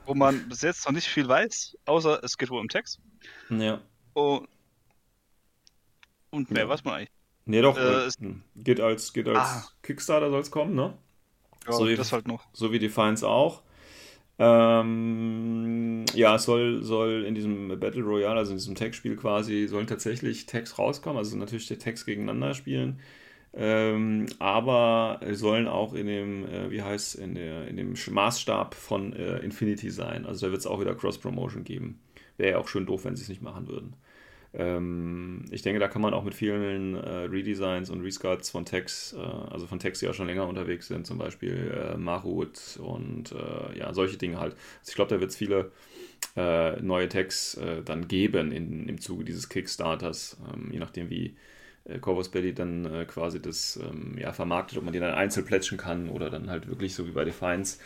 [0.05, 2.99] Wo man bis jetzt noch nicht viel weiß, außer es geht wohl um Text.
[3.49, 3.81] Ja.
[4.13, 4.47] Und,
[6.29, 6.69] und mehr ja.
[6.69, 7.12] weiß man eigentlich.
[7.45, 7.77] Nee, doch.
[7.77, 8.12] Äh, äh
[8.55, 9.69] geht als, geht als ah.
[9.81, 10.97] Kickstarter soll es kommen, ne?
[11.69, 12.45] Ja, so wie, das halt noch.
[12.53, 13.62] So wie Defiance auch.
[14.41, 19.86] Ähm, ja, es soll, soll in diesem Battle Royale, also in diesem Tag-Spiel quasi, sollen
[19.86, 23.01] tatsächlich Tags rauskommen, also natürlich die Tags gegeneinander spielen.
[23.53, 29.12] Ähm, aber sollen auch in dem, äh, wie heißt in der, in dem Maßstab von
[29.13, 30.25] äh, Infinity sein.
[30.25, 31.99] Also da wird es auch wieder Cross-Promotion geben.
[32.38, 33.95] Wäre ja auch schön doof, wenn sie es nicht machen würden.
[34.53, 39.13] Ähm, ich denke, da kann man auch mit vielen äh, Redesigns und Resculpts von Text,
[39.13, 43.31] äh, also von Text, die auch schon länger unterwegs sind, zum Beispiel äh, Marut und
[43.31, 44.53] äh, ja, solche Dinge halt.
[44.53, 45.71] Also ich glaube, da wird es viele
[46.35, 51.35] äh, neue Tags äh, dann geben in, im Zuge dieses Kickstarters, ähm, je nachdem wie
[52.01, 56.09] Corvus Belly dann quasi das ähm, ja, vermarktet, ob man die dann einzeln plätschen kann
[56.09, 57.79] oder dann halt wirklich so wie bei Defiance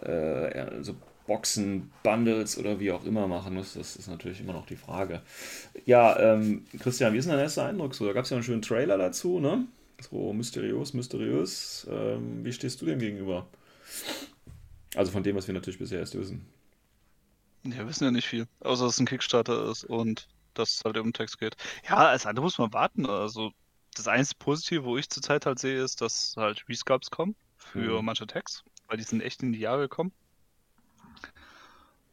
[0.00, 0.94] ja, so
[1.32, 3.72] Boxen, Bundles oder wie auch immer machen muss.
[3.72, 5.22] Das ist natürlich immer noch die Frage.
[5.86, 8.06] Ja, ähm, Christian, wie ist denn dein erster Eindruck so?
[8.06, 9.66] Da gab es ja einen schönen Trailer dazu, ne?
[9.98, 11.86] So mysteriös, mysteriös.
[11.90, 13.46] Ähm, wie stehst du dem gegenüber?
[14.94, 16.44] Also von dem, was wir natürlich bisher erst wissen.
[17.64, 20.84] Ja, wir wissen ja nicht viel, außer dass es ein Kickstarter ist und dass es
[20.84, 21.56] halt um Text geht.
[21.88, 23.06] Ja, als andere muss man warten.
[23.06, 23.52] Also
[23.94, 28.04] das einzige Positive, wo ich zurzeit halt sehe, ist, dass halt Resculpts kommen für mhm.
[28.04, 30.12] manche Tags, weil die sind echt in die Jahre gekommen.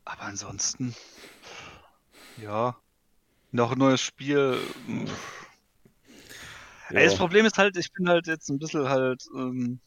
[0.09, 0.95] Aber ansonsten,
[2.37, 2.75] ja,
[3.51, 4.59] noch ein neues Spiel.
[6.89, 7.03] Ja.
[7.03, 9.79] Das Problem ist halt, ich bin halt jetzt ein bisschen halt ähm,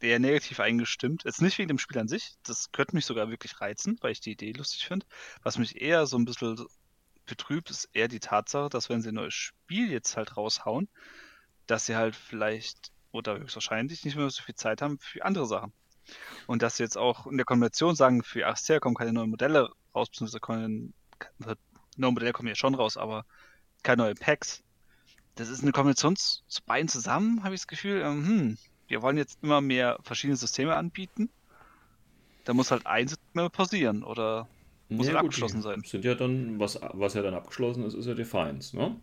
[0.00, 1.24] eher negativ eingestimmt.
[1.24, 4.20] Jetzt nicht wegen dem Spiel an sich, das könnte mich sogar wirklich reizen, weil ich
[4.20, 5.06] die Idee lustig finde.
[5.42, 6.66] Was mich eher so ein bisschen
[7.24, 10.90] betrübt, ist eher die Tatsache, dass wenn sie ein neues Spiel jetzt halt raushauen,
[11.66, 15.72] dass sie halt vielleicht oder höchstwahrscheinlich nicht mehr so viel Zeit haben für andere Sachen.
[16.46, 19.70] Und dass sie jetzt auch in der Konvention sagen, für ASTR kommen keine neuen Modelle
[19.94, 20.94] raus, beziehungsweise kommen,
[21.96, 23.24] neue Modelle kommen ja schon raus, aber
[23.82, 24.62] keine neuen Packs.
[25.34, 28.00] Das ist eine Konvention zu beiden zusammen, habe ich das Gefühl.
[28.00, 31.30] Ähm, hm, wir wollen jetzt immer mehr verschiedene Systeme anbieten.
[32.44, 34.48] Da muss halt eins mehr pausieren oder
[34.88, 35.82] muss ja, halt abgeschlossen sein.
[35.84, 38.96] Sind ja dann, was, was ja dann abgeschlossen ist, ist ja Defiance, ne?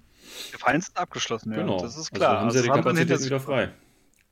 [0.51, 1.59] Defiance ist abgeschlossen, ja.
[1.59, 1.79] Genau.
[1.79, 2.29] Das ist also klar.
[2.29, 3.71] Also haben sie also ja die Kapazitäten wieder frei,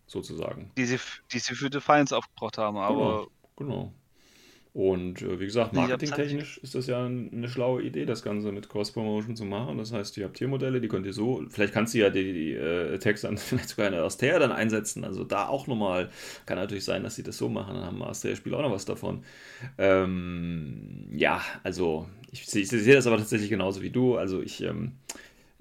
[0.08, 0.72] sozusagen.
[0.78, 1.00] Die sie,
[1.32, 3.28] die sie für Defiance aufgebracht haben, aber.
[3.56, 3.92] Genau.
[3.92, 3.94] genau.
[4.74, 9.36] Und äh, wie gesagt, marketingtechnisch ist das ja eine schlaue Idee, das Ganze mit Cross-Promotion
[9.36, 9.78] zu machen.
[9.78, 12.54] Das heißt, ihr habt Tiermodelle, die könnt ihr so, vielleicht kannst du ja die, die
[12.54, 15.04] äh, Text dann vielleicht sogar in der Aster dann einsetzen.
[15.04, 16.10] Also da auch nochmal,
[16.48, 19.24] kann natürlich sein, dass sie das so machen, dann haben Aster-Spieler auch noch was davon.
[19.78, 24.18] Ähm, ja, also ich, ich, sehe das aber tatsächlich genauso wie du.
[24.18, 24.94] Also ich, ähm,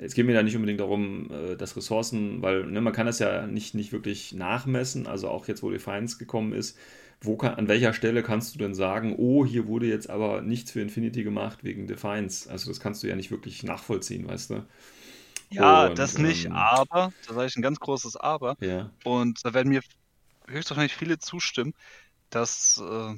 [0.02, 3.18] es geht mir da nicht unbedingt darum, äh, dass Ressourcen, weil ne, man kann das
[3.18, 5.06] ja nicht, nicht wirklich nachmessen.
[5.06, 6.76] Also auch jetzt, wo Defiance gekommen ist,
[7.20, 10.72] wo kann, an welcher Stelle kannst du denn sagen, oh, hier wurde jetzt aber nichts
[10.72, 12.50] für Infinity gemacht wegen Defiance?
[12.50, 14.66] Also das kannst du ja nicht wirklich nachvollziehen, weißt du?
[15.50, 18.56] Ja, Und, das nicht, ähm, aber, da sage ich ein ganz großes Aber.
[18.60, 18.90] Ja.
[19.04, 19.82] Und da werden mir
[20.48, 21.74] höchstwahrscheinlich viele zustimmen,
[22.30, 23.14] dass äh,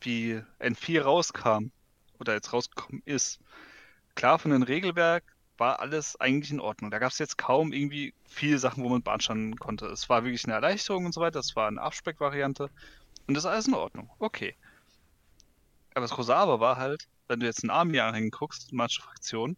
[0.00, 1.70] wie N4 rauskam
[2.18, 3.38] oder jetzt rausgekommen ist,
[4.14, 5.24] klar von dem Regelwerk
[5.60, 6.90] war alles eigentlich in Ordnung.
[6.90, 9.86] Da gab es jetzt kaum irgendwie viele Sachen, wo man beanstanden konnte.
[9.86, 11.38] Es war wirklich eine Erleichterung und so weiter.
[11.38, 12.70] Das war eine Abspeckvariante.
[13.28, 14.10] Und das ist alles in Ordnung.
[14.18, 14.56] Okay.
[15.94, 19.56] Aber das große Aber war halt, wenn du jetzt einen Army anhängen guckst, manche Fraktionen,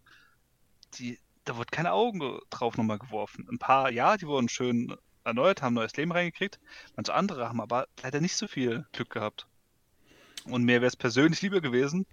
[0.94, 3.46] die, da wurde keine Augen drauf nochmal geworfen.
[3.50, 6.58] Ein paar, ja, die wurden schön erneuert, haben neues Leben reingekriegt.
[6.96, 9.46] Manche andere haben aber leider nicht so viel Glück gehabt.
[10.44, 12.06] Und mir wäre es persönlich lieber gewesen,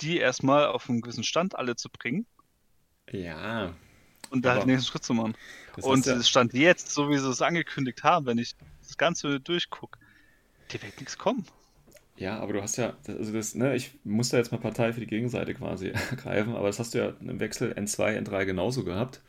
[0.00, 2.26] die erstmal auf einen gewissen Stand alle zu bringen.
[3.12, 3.74] Ja.
[4.30, 5.34] Und da halt den nächsten Schritt zu machen.
[5.80, 9.98] Und es stand jetzt, so wie sie es angekündigt haben, wenn ich das Ganze durchgucke,
[10.70, 11.46] dir wird nichts kommen.
[12.16, 15.00] Ja, aber du hast ja, also das, ne, ich muss da jetzt mal Partei für
[15.00, 19.20] die Gegenseite quasi ergreifen, aber das hast du ja im Wechsel N2, N3 genauso gehabt.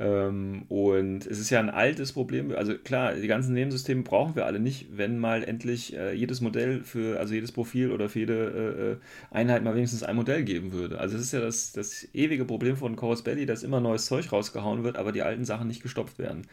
[0.00, 2.52] Ähm, und es ist ja ein altes Problem.
[2.52, 6.84] Also klar, die ganzen Nebensysteme brauchen wir alle nicht, wenn mal endlich äh, jedes Modell
[6.84, 9.00] für, also jedes Profil oder für jede
[9.32, 10.98] äh, Einheit mal wenigstens ein Modell geben würde.
[10.98, 14.30] Also es ist ja das, das ewige Problem von Chorus Belly, dass immer neues Zeug
[14.30, 16.46] rausgehauen wird, aber die alten Sachen nicht gestopft werden.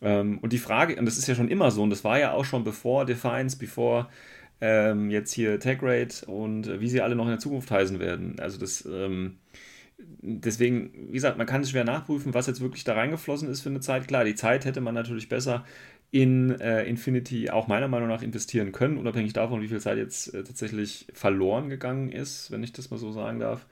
[0.00, 2.32] Ähm, und die Frage, und das ist ja schon immer so, und das war ja
[2.32, 4.08] auch schon bevor Defiance, bevor
[4.60, 7.98] ähm, jetzt hier Tag Rate und äh, wie sie alle noch in der Zukunft heißen
[7.98, 8.36] werden.
[8.38, 8.86] Also das,
[9.98, 13.68] deswegen, wie gesagt, man kann es schwer nachprüfen, was jetzt wirklich da reingeflossen ist für
[13.70, 14.08] eine Zeit.
[14.08, 15.64] Klar, die Zeit hätte man natürlich besser
[16.10, 20.32] in äh, Infinity auch meiner Meinung nach investieren können, unabhängig davon, wie viel Zeit jetzt
[20.34, 23.66] äh, tatsächlich verloren gegangen ist, wenn ich das mal so sagen darf.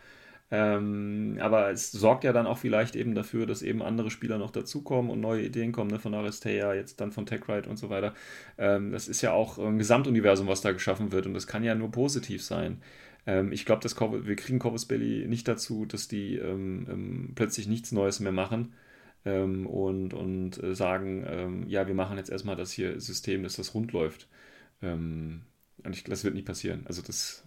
[0.51, 4.53] Ähm, aber es sorgt ja dann auch vielleicht eben dafür, dass eben andere Spieler noch
[4.53, 8.15] dazukommen und neue Ideen kommen, ne, von Aristea, jetzt dann von TechRide und so weiter.
[8.57, 11.75] Ähm, das ist ja auch ein Gesamtuniversum, was da geschaffen wird und das kann ja
[11.75, 12.81] nur positiv sein.
[13.27, 17.93] Ähm, ich glaube, wir kriegen Corvus Belly nicht dazu, dass die ähm, ähm, plötzlich nichts
[17.93, 18.75] Neues mehr machen
[19.25, 23.75] ähm, und, und äh, sagen, ja, wir machen jetzt erstmal das hier System, dass das
[23.75, 24.29] rund läuft.
[24.83, 25.43] und
[25.91, 26.87] ich, das wird nicht passieren.
[26.87, 27.45] Also das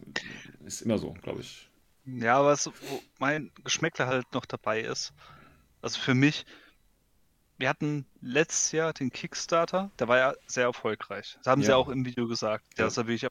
[0.65, 1.69] ist immer so, glaube ich.
[2.05, 5.13] Ja, was wo mein Geschmäckler halt noch dabei ist,
[5.81, 6.45] also für mich,
[7.57, 11.35] wir hatten letztes Jahr den Kickstarter, der war ja sehr erfolgreich.
[11.39, 11.75] Das haben sie Ja.
[11.75, 12.65] auch im Video gesagt.
[12.77, 12.87] Der Ja.
[12.87, 13.29] ist ja wirklich,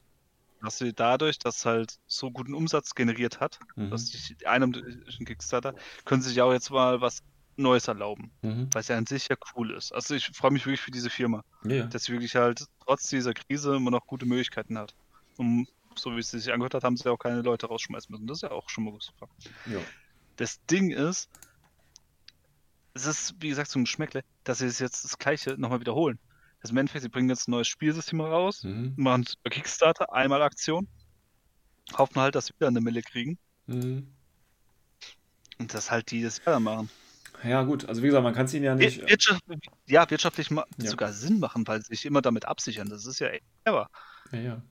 [0.61, 3.89] dass sie dadurch, dass halt so guten Umsatz generiert hat, Mhm.
[3.91, 5.73] dass sich einem durch den Kickstarter,
[6.05, 7.19] können sie sich auch jetzt mal was
[7.55, 8.69] Neues erlauben, Mhm.
[8.73, 9.91] weil es ja an sich ja cool ist.
[9.93, 11.85] Also ich freue mich wirklich für diese Firma, Ja, ja.
[11.87, 14.95] dass sie wirklich halt trotz dieser Krise immer noch gute Möglichkeiten hat.
[15.37, 18.27] Um, so wie es sich angehört hat, haben sie auch keine Leute rausschmeißen müssen.
[18.27, 19.27] Das ist ja auch schon mal super.
[19.65, 19.79] ja.
[20.37, 21.29] Das Ding ist,
[22.93, 26.17] es ist, wie gesagt, so ein Geschmäckle, dass sie es jetzt das Gleiche nochmal wiederholen.
[26.61, 28.93] Also im Endeffekt, sie bringen jetzt ein neues Spielsystem raus, Mhm.
[28.97, 30.87] machen bei Kickstarter einmal Aktion,
[31.97, 34.07] hoffen halt, dass sie wieder eine Mille kriegen Mhm.
[35.57, 36.89] und das halt die das Jahr machen.
[37.43, 38.99] Ja, gut, also wie gesagt, man kann es ihnen ja nicht.
[38.99, 39.41] Wir- Wirtschaft,
[39.87, 40.65] ja, wirtschaftlich Ja.
[40.77, 42.89] sogar Sinn machen, weil sie sich immer damit absichern.
[42.89, 43.87] Das ist ja echt clever.
[44.33, 44.61] Ja, ja.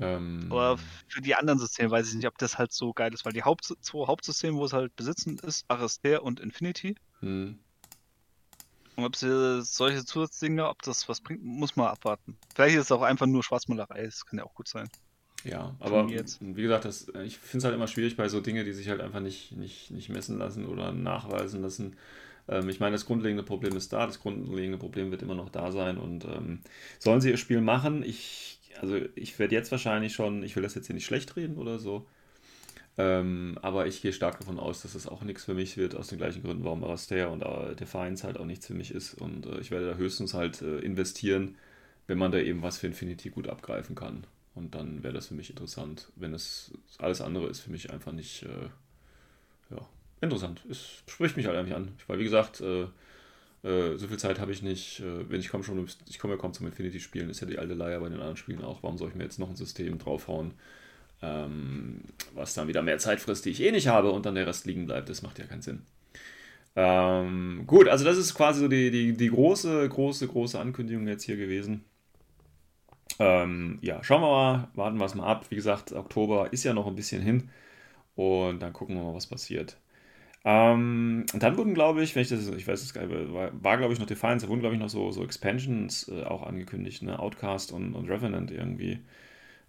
[0.00, 3.24] Ähm, Aber für die anderen Systeme weiß ich nicht, ob das halt so geil ist,
[3.24, 6.94] weil die Haupt zwei Hauptsysteme, wo es halt besitzen, ist Arister und Infinity.
[7.20, 7.58] hm.
[8.98, 12.36] Und ob sie solche Zusatzdinge, ob das was bringt, muss man abwarten.
[12.52, 14.88] Vielleicht ist es auch einfach nur Schwarzmalerei, das kann ja auch gut sein.
[15.44, 18.72] Ja, aber wie gesagt, das, ich finde es halt immer schwierig bei so Dingen, die
[18.72, 21.94] sich halt einfach nicht, nicht, nicht messen lassen oder nachweisen lassen.
[22.48, 25.70] Ähm, ich meine, das grundlegende Problem ist da, das grundlegende Problem wird immer noch da
[25.70, 26.62] sein und ähm,
[26.98, 28.02] sollen sie ihr Spiel machen?
[28.02, 31.56] Ich, also ich werde jetzt wahrscheinlich schon, ich will das jetzt hier nicht schlecht reden
[31.56, 32.04] oder so,
[32.98, 36.08] ähm, aber ich gehe stark davon aus, dass es auch nichts für mich wird, aus
[36.08, 39.46] den gleichen Gründen, warum Arastea und äh, Defiance halt auch nichts für mich ist und
[39.46, 41.54] äh, ich werde da höchstens halt äh, investieren,
[42.08, 44.26] wenn man da eben was für Infinity gut abgreifen kann.
[44.56, 46.10] Und dann wäre das für mich interessant.
[46.16, 48.68] Wenn es alles andere ist für mich einfach nicht äh,
[49.70, 49.86] ja,
[50.20, 50.64] interessant.
[50.68, 51.92] Es spricht mich halt einfach an.
[52.08, 52.88] Weil wie gesagt, äh,
[53.62, 55.00] äh, so viel Zeit habe ich nicht.
[55.04, 55.64] Wenn ich komme
[56.08, 58.36] ich komme ja kaum zum Infinity spielen, ist ja die alte Leier bei den anderen
[58.36, 58.82] Spielen auch.
[58.82, 60.54] Warum soll ich mir jetzt noch ein System draufhauen,
[61.22, 62.02] ähm,
[62.34, 64.66] was dann wieder mehr Zeit frisst, die ich eh nicht habe und dann der Rest
[64.66, 65.08] liegen bleibt?
[65.08, 65.82] Das macht ja keinen Sinn.
[66.76, 71.24] Ähm, gut, also das ist quasi so die, die, die große, große, große Ankündigung jetzt
[71.24, 71.84] hier gewesen.
[73.18, 75.46] Ähm, ja, schauen wir mal, warten wir es mal ab.
[75.50, 77.50] Wie gesagt, Oktober ist ja noch ein bisschen hin
[78.14, 79.78] und dann gucken wir mal, was passiert.
[80.44, 83.50] Ähm, und dann wurden, glaube ich, wenn ich das, ich weiß es gar nicht, war,
[83.62, 86.44] war glaube ich noch Defiance, da wurden, glaube ich, noch so, so Expansions äh, auch
[86.44, 87.18] angekündigt, ne?
[87.18, 89.00] Outcast und, und Revenant irgendwie.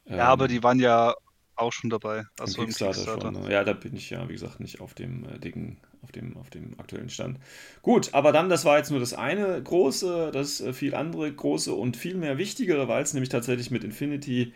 [0.05, 1.15] Ja, aber die waren ja
[1.59, 2.25] auch schon dabei.
[2.37, 3.31] Im Also im Kickstarter, Kickstarter.
[3.31, 3.33] schon.
[3.33, 3.51] Ne?
[3.51, 6.49] Ja, da bin ich ja, wie gesagt, nicht auf dem äh, dicken, auf dem, auf
[6.49, 7.39] dem aktuellen Stand.
[7.81, 11.73] Gut, aber dann, das war jetzt nur das eine große, das äh, viel andere große
[11.73, 14.53] und viel mehr wichtigere, weil es nämlich tatsächlich mit Infinity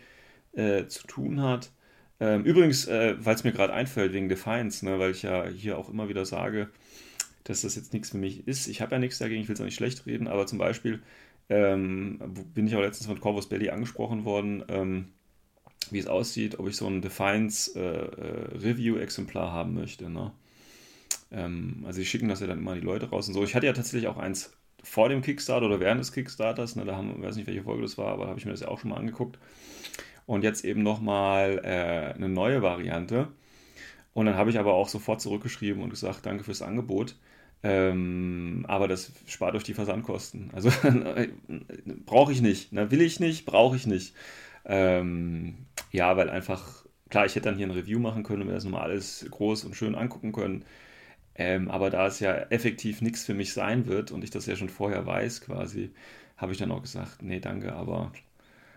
[0.52, 1.72] äh, zu tun hat.
[2.20, 5.78] Ähm, übrigens, äh, weil es mir gerade einfällt wegen Defiance, ne, weil ich ja hier
[5.78, 6.70] auch immer wieder sage,
[7.44, 8.68] dass das jetzt nichts für mich ist.
[8.68, 11.02] Ich habe ja nichts dagegen, ich will es auch nicht schlecht reden, aber zum Beispiel
[11.50, 12.18] ähm,
[12.54, 15.13] bin ich auch letztens von Corvus Belly angesprochen worden, ähm,
[15.92, 20.10] wie es aussieht, ob ich so ein Defiance äh, äh, haben möchte.
[20.10, 20.32] Ne?
[21.32, 23.44] Ähm, also sie schicken das ja dann immer die Leute raus und so.
[23.44, 26.96] Ich hatte ja tatsächlich auch eins vor dem Kickstarter oder während des Kickstarters, ne, da
[26.96, 28.90] haben, weiß nicht, welche Folge das war, aber habe ich mir das ja auch schon
[28.90, 29.38] mal angeguckt.
[30.26, 33.28] Und jetzt eben nochmal äh, eine neue Variante.
[34.14, 37.16] Und dann habe ich aber auch sofort zurückgeschrieben und gesagt, danke fürs Angebot.
[37.62, 40.50] Ähm, aber das spart euch die Versandkosten.
[40.52, 40.70] Also
[42.06, 42.72] brauche ich nicht.
[42.72, 42.90] Ne?
[42.90, 44.14] Will ich nicht, brauche ich nicht.
[44.64, 48.54] Ähm, ja, weil einfach, klar, ich hätte dann hier ein Review machen können und mir
[48.54, 50.64] das nochmal alles groß und schön angucken können.
[51.36, 54.56] Ähm, aber da es ja effektiv nichts für mich sein wird und ich das ja
[54.56, 55.90] schon vorher weiß, quasi,
[56.36, 58.12] habe ich dann auch gesagt, nee, danke, aber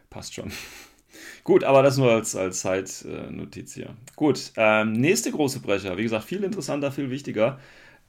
[0.10, 0.52] passt schon.
[1.44, 3.96] Gut, aber das nur als, als Zeitnotiz hier.
[4.16, 7.60] Gut, ähm, nächste große Brecher, wie gesagt, viel interessanter, viel wichtiger.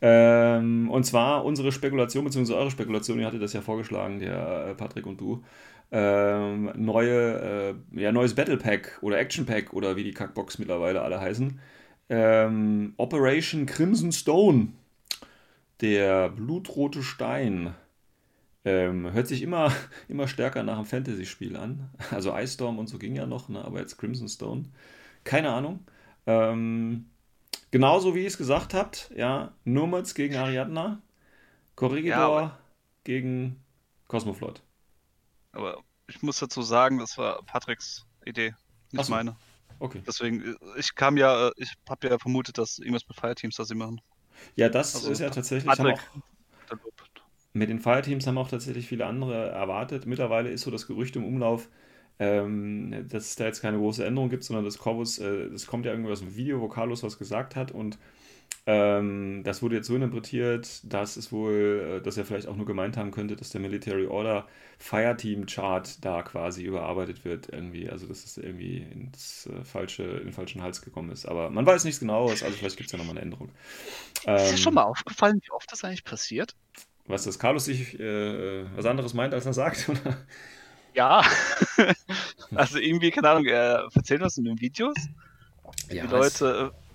[0.00, 4.74] Ähm, und zwar unsere Spekulation, beziehungsweise eure Spekulation, ihr hattet das ja vorgeschlagen, der äh,
[4.74, 5.42] Patrick und du.
[5.90, 11.00] Ähm, neue, äh, ja, neues Battle Pack oder Action Pack oder wie die Kackbox mittlerweile
[11.02, 11.58] alle heißen.
[12.10, 14.68] Ähm, Operation Crimson Stone.
[15.80, 17.74] Der blutrote Stein.
[18.64, 19.72] Ähm, hört sich immer,
[20.08, 21.88] immer stärker nach einem Fantasy-Spiel an.
[22.10, 23.64] Also Ice Storm und so ging ja noch, ne?
[23.64, 24.64] aber jetzt Crimson Stone.
[25.24, 25.80] Keine Ahnung.
[26.26, 27.06] Ähm,
[27.70, 31.00] genauso wie ihr es gesagt habt, ja, Nomads gegen Ariadna,
[31.76, 32.58] Corregidor ja,
[33.04, 33.56] gegen
[34.08, 34.62] Cosmoflot.
[35.52, 38.54] Aber ich muss dazu sagen, das war Patricks Idee,
[38.92, 39.12] nicht so.
[39.12, 39.36] meine.
[39.80, 40.02] Okay.
[40.06, 44.00] Deswegen, ich kam ja, ich habe ja vermutet, dass irgendwas mit Fireteams, das sie machen.
[44.56, 45.66] Ja, das also, ist ja tatsächlich.
[45.66, 46.76] Patrick, auch,
[47.52, 50.06] mit den Fireteams haben auch tatsächlich viele andere erwartet.
[50.06, 51.68] Mittlerweile ist so das Gerücht im Umlauf,
[52.18, 55.86] ähm, dass es da jetzt keine große Änderung gibt, sondern dass Corvus, äh, das kommt
[55.86, 57.98] ja irgendwie aus dem Video, wo Carlos was gesagt hat und
[58.70, 62.66] ähm, das wurde jetzt so interpretiert, dass es wohl, äh, dass er vielleicht auch nur
[62.66, 67.88] gemeint haben könnte, dass der Military Order Fireteam Chart da quasi überarbeitet wird irgendwie.
[67.88, 71.24] Also dass es irgendwie ins äh, falsche, in den falschen Hals gekommen ist.
[71.24, 73.48] Aber man weiß nichts genaues, also vielleicht gibt es ja nochmal eine Änderung.
[74.26, 76.54] Ähm, ist dir schon mal aufgefallen, wie oft das eigentlich passiert?
[77.06, 79.88] Was, dass Carlos sich äh, was anderes meint, als er sagt?
[79.88, 80.26] Oder?
[80.92, 81.22] Ja,
[82.54, 84.94] also irgendwie, keine Ahnung, er erzählt was in den Videos.
[85.88, 86.87] Ja, die Leute äh,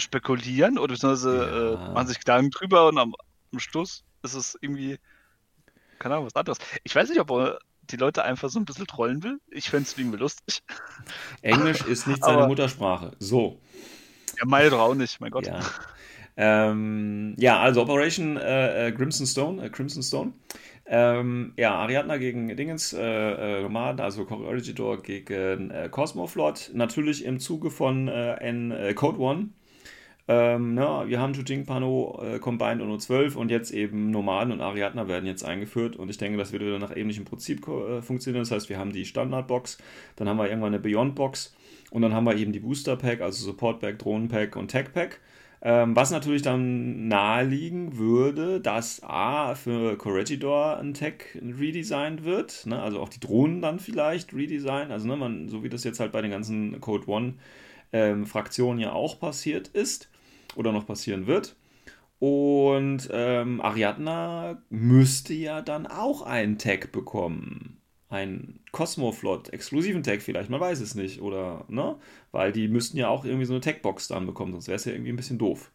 [0.00, 1.90] spekulieren oder beziehungsweise ja.
[1.90, 3.14] äh, machen sich Gedanken drüber und am,
[3.52, 4.98] am Schluss ist es irgendwie,
[5.98, 6.58] keine Ahnung, was anderes.
[6.84, 7.58] Ich weiß nicht, ob er
[7.90, 9.40] die Leute einfach so ein bisschen trollen will.
[9.50, 10.62] Ich fände es irgendwie lustig.
[11.42, 13.12] Englisch ist nicht seine Aber, Muttersprache.
[13.18, 13.60] So.
[14.38, 15.46] Ja, meine doch auch nicht, mein Gott.
[15.46, 15.60] Ja.
[16.36, 20.32] Ähm, ja, also Operation äh, äh, Crimson Stone, äh, Crimson Stone.
[20.86, 23.00] Ähm, ja, Ariadna gegen Dingens, äh,
[23.58, 26.70] äh Nomaden, also Corregidor gegen äh, Cosmoflot.
[26.72, 29.50] Natürlich im Zuge von äh, N, äh, Code One.
[30.32, 34.60] Ähm, ne, wir haben Jujing Pano äh, Combined und 12 und jetzt eben Nomaden und
[34.60, 38.42] Ariadna werden jetzt eingeführt und ich denke, das wird wieder nach ähnlichem Prinzip äh, funktionieren.
[38.42, 39.78] Das heißt, wir haben die Standardbox,
[40.14, 41.52] dann haben wir irgendwann eine Beyond Box
[41.90, 44.92] und dann haben wir eben die Booster Pack, also Support Pack, Drohnen Pack und Tech
[44.92, 45.18] Pack.
[45.62, 52.80] Ähm, was natürlich dann naheliegen würde, dass A für Corregidor ein Tech redesigned wird, ne?
[52.80, 56.12] also auch die Drohnen dann vielleicht redesigned, also ne, man, so wie das jetzt halt
[56.12, 57.34] bei den ganzen Code One
[57.92, 60.09] ähm, Fraktionen ja auch passiert ist
[60.56, 61.56] oder noch passieren wird.
[62.18, 70.50] Und ähm, Ariadna müsste ja dann auch einen Tag bekommen einen Cosmoflot exklusiven Tag vielleicht,
[70.50, 71.96] man weiß es nicht, oder, ne?
[72.32, 74.92] Weil die müssten ja auch irgendwie so eine Tagbox dann bekommen, sonst wäre es ja
[74.92, 75.70] irgendwie ein bisschen doof.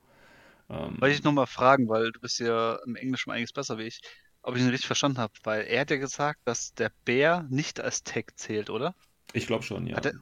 [0.70, 4.02] Ähm, Wollte ich nochmal fragen, weil du bist ja im Englischen einiges besser wie ich,
[4.42, 7.80] ob ich ihn richtig verstanden habe, weil er hat ja gesagt, dass der Bär nicht
[7.80, 8.94] als Tag zählt, oder?
[9.34, 9.96] Ich glaube schon, ja.
[9.96, 10.14] Hat er,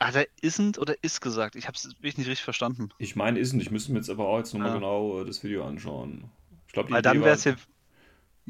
[0.00, 1.56] hat er isn't oder ist gesagt?
[1.56, 2.90] Ich habe es nicht richtig verstanden.
[2.98, 4.74] Ich meine isn't, ich müsste mir jetzt aber auch jetzt nochmal ja.
[4.74, 6.24] genau äh, das Video anschauen.
[6.66, 7.56] Ich glaube, Weil dann wäre es ja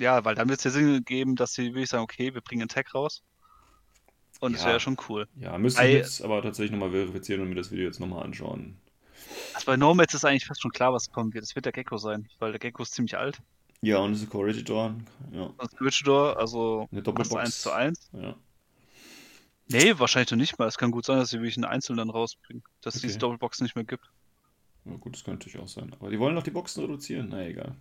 [0.00, 2.62] ja, weil dann wird es ja Sinn geben, dass sie wirklich sagen, okay, wir bringen
[2.62, 3.22] einen Tag raus.
[4.40, 4.56] Und ja.
[4.56, 5.26] das wäre ja schon cool.
[5.37, 8.76] Ja, müsste ich jetzt aber tatsächlich nochmal verifizieren und mir das Video jetzt nochmal anschauen.
[9.54, 11.44] Also bei Nomads ist eigentlich fast schon klar, was kommen wird.
[11.44, 13.40] Es wird der Gecko sein, weil der Gecko ist ziemlich alt.
[13.80, 14.94] Ja, und es ist Corregidor.
[15.32, 15.50] Ja.
[15.58, 17.34] Das ist Corregidor, also Eine Doppelbox.
[17.34, 18.11] 1 zu 1.
[18.12, 18.37] Ja.
[19.68, 20.66] Nee, wahrscheinlich noch nicht mal.
[20.66, 22.62] Es kann gut sein, dass sie wirklich einen Einzelnen dann rausbringen.
[22.81, 22.98] Dass okay.
[22.98, 24.11] es diese Doppelbox nicht mehr gibt.
[24.85, 25.92] Ja, gut, das könnte natürlich auch sein.
[25.92, 27.28] Aber die wollen doch die Boxen reduzieren.
[27.31, 27.74] Na egal.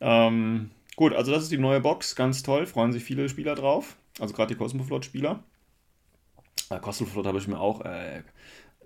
[0.00, 3.96] Ähm, Gut, also das ist die neue Box, ganz toll, freuen sich viele Spieler drauf.
[4.18, 5.44] Also gerade die Cosmoflot-Spieler.
[6.70, 8.22] Äh, Cosmoflot habe ich mir auch äh,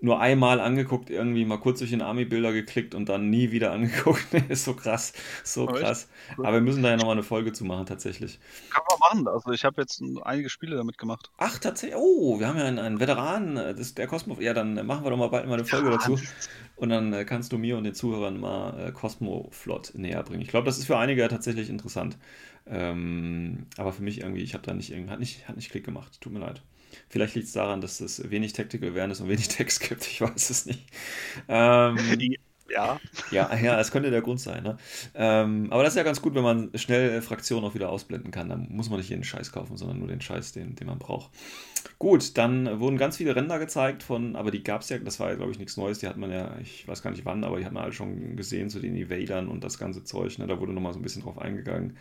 [0.01, 4.25] nur einmal angeguckt, irgendwie mal kurz durch den Army-Bilder geklickt und dann nie wieder angeguckt.
[4.49, 6.09] ist so krass, so krass.
[6.37, 8.39] Aber wir müssen da ja nochmal eine Folge zu machen, tatsächlich.
[8.71, 11.29] Kann man machen, also ich habe jetzt einige Spiele damit gemacht.
[11.37, 14.73] Ach, tatsächlich, oh, wir haben ja einen, einen Veteran, äh, das, der Cosmo, ja, dann
[14.87, 16.19] machen wir doch mal bald mal eine Folge ja, dazu.
[16.75, 20.41] Und dann äh, kannst du mir und den Zuhörern mal äh, Cosmoflot näher bringen.
[20.41, 22.17] Ich glaube, das ist für einige tatsächlich interessant.
[22.65, 26.19] Ähm, aber für mich irgendwie, ich habe da nicht, hat nicht, hat nicht Klick gemacht.
[26.21, 26.63] Tut mir leid.
[27.09, 30.05] Vielleicht liegt es daran, dass es wenig Tactical Awareness und wenig Text gibt.
[30.07, 30.85] Ich weiß es nicht.
[31.47, 31.97] Ähm,
[32.69, 32.99] ja.
[33.31, 34.63] Ja, ja, das könnte der Grund sein.
[34.63, 34.77] Ne?
[35.15, 38.49] Ähm, aber das ist ja ganz gut, wenn man schnell Fraktionen auch wieder ausblenden kann.
[38.49, 41.31] Dann muss man nicht jeden Scheiß kaufen, sondern nur den Scheiß, den, den man braucht.
[41.99, 45.29] Gut, dann wurden ganz viele Ränder gezeigt von, aber die gab es ja, das war
[45.29, 45.99] ja, glaube ich, nichts Neues.
[45.99, 48.35] Die hat man ja, ich weiß gar nicht wann, aber die hat man alle schon
[48.35, 50.37] gesehen zu den Evadern und das ganze Zeug.
[50.39, 50.47] Ne?
[50.47, 51.97] Da wurde nochmal so ein bisschen drauf eingegangen.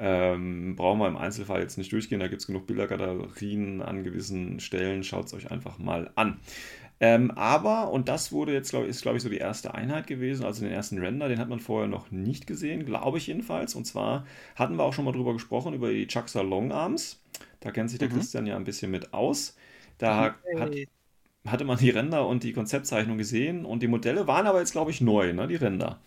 [0.00, 4.60] Ähm, brauchen wir im Einzelfall jetzt nicht durchgehen, da gibt es genug Bildergalerien an gewissen
[4.60, 6.38] Stellen, schaut es euch einfach mal an.
[7.00, 10.06] Ähm, aber, und das wurde jetzt, glaube ich, ist, glaube ich, so die erste Einheit
[10.06, 13.74] gewesen, also den ersten Render, den hat man vorher noch nicht gesehen, glaube ich jedenfalls.
[13.74, 14.24] Und zwar
[14.56, 17.20] hatten wir auch schon mal drüber gesprochen, über die Chucksa Longarms.
[17.60, 18.14] Da kennt sich der mhm.
[18.14, 19.56] Christian ja ein bisschen mit aus.
[19.98, 20.58] Da hey.
[21.44, 24.72] hat, hatte man die Ränder und die Konzeptzeichnung gesehen und die Modelle waren aber jetzt,
[24.72, 26.00] glaube ich, neu, ne, die Ränder.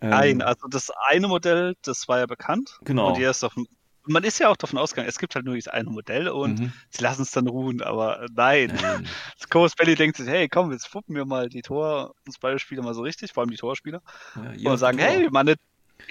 [0.00, 2.78] Nein, ähm, also das eine Modell, das war ja bekannt.
[2.84, 3.12] Genau.
[3.12, 3.66] Und ist davon,
[4.04, 6.72] man ist ja auch davon ausgegangen, es gibt halt nur dieses eine Modell und mhm.
[6.88, 8.72] sie lassen es dann ruhen, aber nein.
[8.80, 9.06] nein.
[9.38, 12.58] Das Coast Belly denkt sich, hey, komm, jetzt fuppen wir mal die Tor, uns beide
[12.58, 14.00] Spieler mal so richtig, vor allem die Torspieler.
[14.56, 15.06] Ja, und sagen, Tor.
[15.06, 15.56] hey, wir machen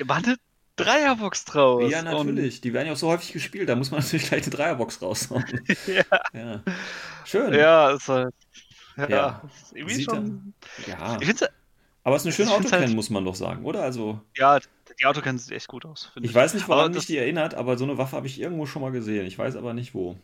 [0.07, 0.35] eine
[0.75, 1.91] Dreierbox draus.
[1.91, 2.57] Ja, natürlich.
[2.57, 5.01] Und die werden ja auch so häufig gespielt, da muss man natürlich gleich eine Dreierbox
[5.01, 5.45] raushauen.
[5.87, 6.03] ja.
[6.33, 6.63] ja.
[7.25, 7.53] Schön.
[7.53, 8.33] Ja, ist halt.
[8.97, 9.41] Ja, ja.
[9.73, 10.53] irgendwie schon.
[10.85, 11.17] Ja.
[11.19, 11.49] Ich finde
[12.09, 13.83] aber es ist eine schöne Autocan, halt, muss man doch sagen, oder?
[13.83, 14.57] Also, ja,
[14.99, 16.11] die Autocan sieht echt gut aus.
[16.15, 18.65] Ich, ich, weiß nicht, woran mich die erinnert, aber so eine Waffe habe ich irgendwo
[18.65, 19.27] schon mal gesehen.
[19.27, 20.17] Ich weiß aber nicht wo.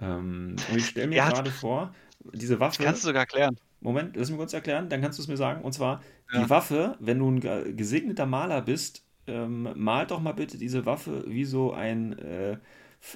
[0.00, 1.94] Ähm, und ich stelle mir ja, gerade vor,
[2.32, 2.82] diese Waffe.
[2.82, 3.58] kannst du sogar erklären.
[3.82, 5.62] Moment, lass mich kurz erklären, dann kannst du es mir sagen.
[5.62, 6.42] Und zwar, ja.
[6.42, 11.24] die Waffe, wenn du ein gesegneter Maler bist, ähm, malt doch mal bitte diese Waffe
[11.26, 12.56] wie so ein äh,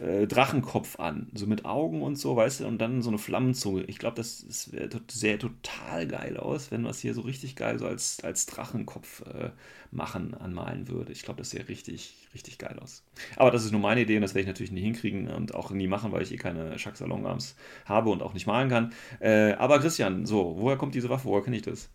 [0.01, 3.83] äh, Drachenkopf an, so mit Augen und so, weißt du, und dann so eine Flammenzunge.
[3.85, 4.71] Ich glaube, das, das
[5.11, 9.23] sähe total geil aus, wenn man es hier so richtig geil so als, als Drachenkopf
[9.27, 9.51] äh,
[9.91, 11.13] machen, anmalen würde.
[11.13, 13.03] Ich glaube, das sähe richtig, richtig geil aus.
[13.37, 15.71] Aber das ist nur meine Idee und das werde ich natürlich nie hinkriegen und auch
[15.71, 18.93] nie machen, weil ich eh keine Schack-Salon-Arms habe und auch nicht malen kann.
[19.21, 21.25] Äh, aber Christian, so, woher kommt diese Waffe?
[21.25, 21.91] Woher kenne ich das?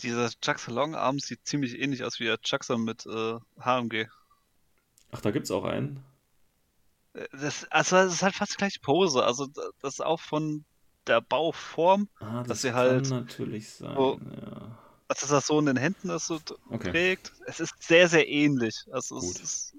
[0.00, 4.08] Dieser Chuck Salon Arm sieht ziemlich ähnlich aus wie der Chuckson mit äh, HMG.
[5.12, 6.02] Ach, da gibt's auch einen.
[7.14, 9.24] Äh, das, also das ist halt fast die gleiche Pose.
[9.24, 9.46] Also
[9.80, 10.64] das ist auch von
[11.06, 13.94] der Bauform, ah, das dass sie halt natürlich sein.
[13.94, 14.78] So, ja.
[15.08, 16.90] Dass das so in den Händen ist so okay.
[16.90, 17.32] trägt.
[17.46, 18.86] Es ist sehr, sehr ähnlich.
[18.90, 19.76] Also es ist,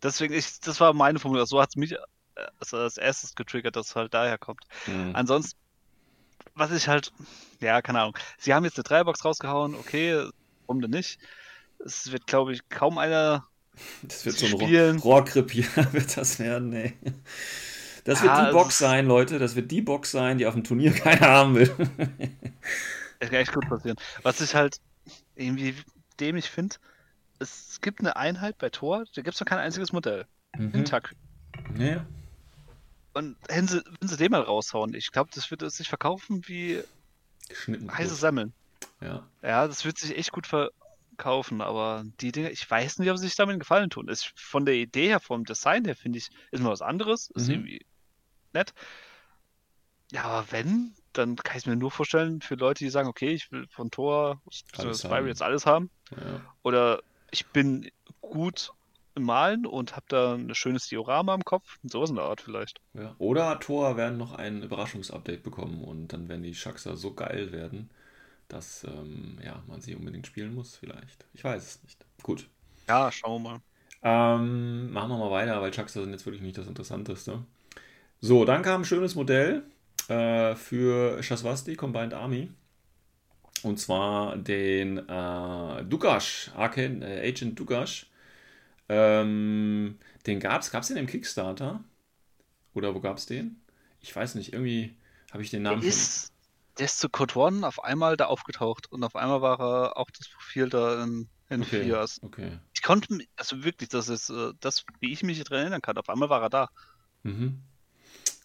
[0.00, 1.48] deswegen, ich, das war meine Formulierung.
[1.48, 1.96] So hat es mich
[2.58, 4.64] also als erstes getriggert, dass es halt daher kommt.
[4.86, 5.10] Mhm.
[5.14, 5.58] Ansonsten,
[6.54, 7.12] was ich halt,
[7.60, 8.18] ja, keine Ahnung.
[8.38, 10.28] Sie haben jetzt eine Dreibox rausgehauen, okay,
[10.66, 11.18] warum denn nicht?
[11.84, 13.48] Es wird, glaube ich, kaum einer
[14.02, 14.98] das wird so ein.
[14.98, 16.94] Rohrkrepier, wird das werden, nee.
[18.04, 19.38] Das wird ja, die Box sein, Leute.
[19.38, 21.74] Das wird die Box sein, die auf dem Turnier keiner haben will.
[23.20, 23.96] Das kann echt gut passieren.
[24.22, 24.78] Was ich halt
[25.36, 25.74] irgendwie
[26.18, 26.76] dämlich finde,
[27.38, 30.26] es gibt eine Einheit bei Tor, da gibt es noch kein einziges Modell.
[30.56, 30.72] Mhm.
[30.74, 31.14] Intak.
[31.76, 32.04] Ja.
[33.14, 36.82] Und wenn sie, wenn sie den mal raushauen, ich glaube, das wird sich verkaufen wie
[37.68, 38.52] heiße Semmeln.
[39.00, 39.26] Ja.
[39.42, 40.70] Ja, das wird sich echt gut ver
[41.22, 44.08] kaufen, aber die Dinge, ich weiß nicht, ob sie sich damit gefallen tun.
[44.08, 47.30] Ist von der Idee her, vom Design her, finde ich, ist mal was anderes.
[47.30, 47.54] Ist mhm.
[47.54, 47.86] irgendwie
[48.52, 48.74] nett.
[50.10, 53.52] Ja, aber wenn, dann kann ich mir nur vorstellen, für Leute, die sagen, okay, ich
[53.52, 55.90] will von Tor, Spyro jetzt alles haben.
[56.10, 56.40] Ja.
[56.62, 58.72] Oder ich bin gut
[59.14, 61.78] im Malen und habe da ein schönes Diorama im Kopf.
[61.84, 62.80] Sowas in der Art vielleicht.
[62.94, 63.14] Ja.
[63.18, 67.90] Oder Tor werden noch ein Überraschungsupdate bekommen und dann werden die Shaxer so geil werden,
[68.52, 71.24] dass ähm, ja, man sie unbedingt spielen muss, vielleicht.
[71.32, 72.04] Ich weiß es nicht.
[72.22, 72.48] Gut.
[72.86, 73.60] Ja, schauen wir mal.
[74.02, 77.44] Ähm, machen wir mal weiter, weil Chucks sind jetzt wirklich nicht das Interessanteste.
[78.20, 79.62] So, dann kam ein schönes Modell
[80.08, 82.50] äh, für Shaswasti Combined Army.
[83.62, 88.06] Und zwar den äh, Dugash, Arcane, äh, Agent Dugash.
[88.88, 91.82] Ähm, den gab's, gab's den im Kickstarter?
[92.74, 93.60] Oder wo gab's den?
[94.00, 94.96] Ich weiß nicht, irgendwie
[95.30, 95.80] habe ich den Namen.
[95.80, 96.31] Der ist,
[96.78, 100.10] der ist zu Code One auf einmal da aufgetaucht und auf einmal war er auch
[100.10, 102.20] das Profil da in, in okay, Fias.
[102.22, 102.58] Okay.
[102.74, 105.98] Ich konnte, also wirklich, das ist äh, das, wie ich mich daran erinnern kann.
[105.98, 106.68] Auf einmal war er da.
[107.22, 107.62] Mhm.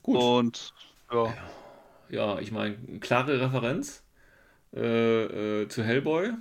[0.03, 0.17] Gut.
[0.17, 0.73] Und
[1.11, 1.33] ja.
[2.09, 4.03] Ja, ich meine, klare Referenz
[4.73, 6.33] äh, äh, zu Hellboy.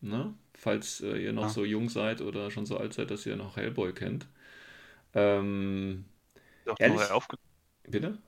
[0.00, 0.34] Ne?
[0.54, 1.48] Falls äh, ihr noch ja.
[1.48, 4.26] so jung seid oder schon so alt seid, dass ihr noch Hellboy kennt.
[5.14, 6.04] Ähm,
[6.64, 7.00] Doch, ehrlich?
[7.88, 8.18] Bitte?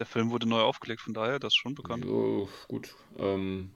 [0.00, 2.06] Der Film wurde neu aufgelegt, von daher, das ist schon bekannt.
[2.06, 2.96] Oh, gut.
[3.18, 3.70] Ähm,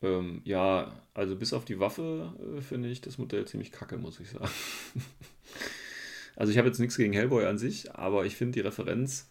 [0.00, 4.20] ähm, ja, also bis auf die Waffe äh, finde ich das Modell ziemlich kacke, muss
[4.20, 4.48] ich sagen.
[6.36, 9.30] also ich habe jetzt nichts gegen Hellboy an sich, aber ich finde die Referenz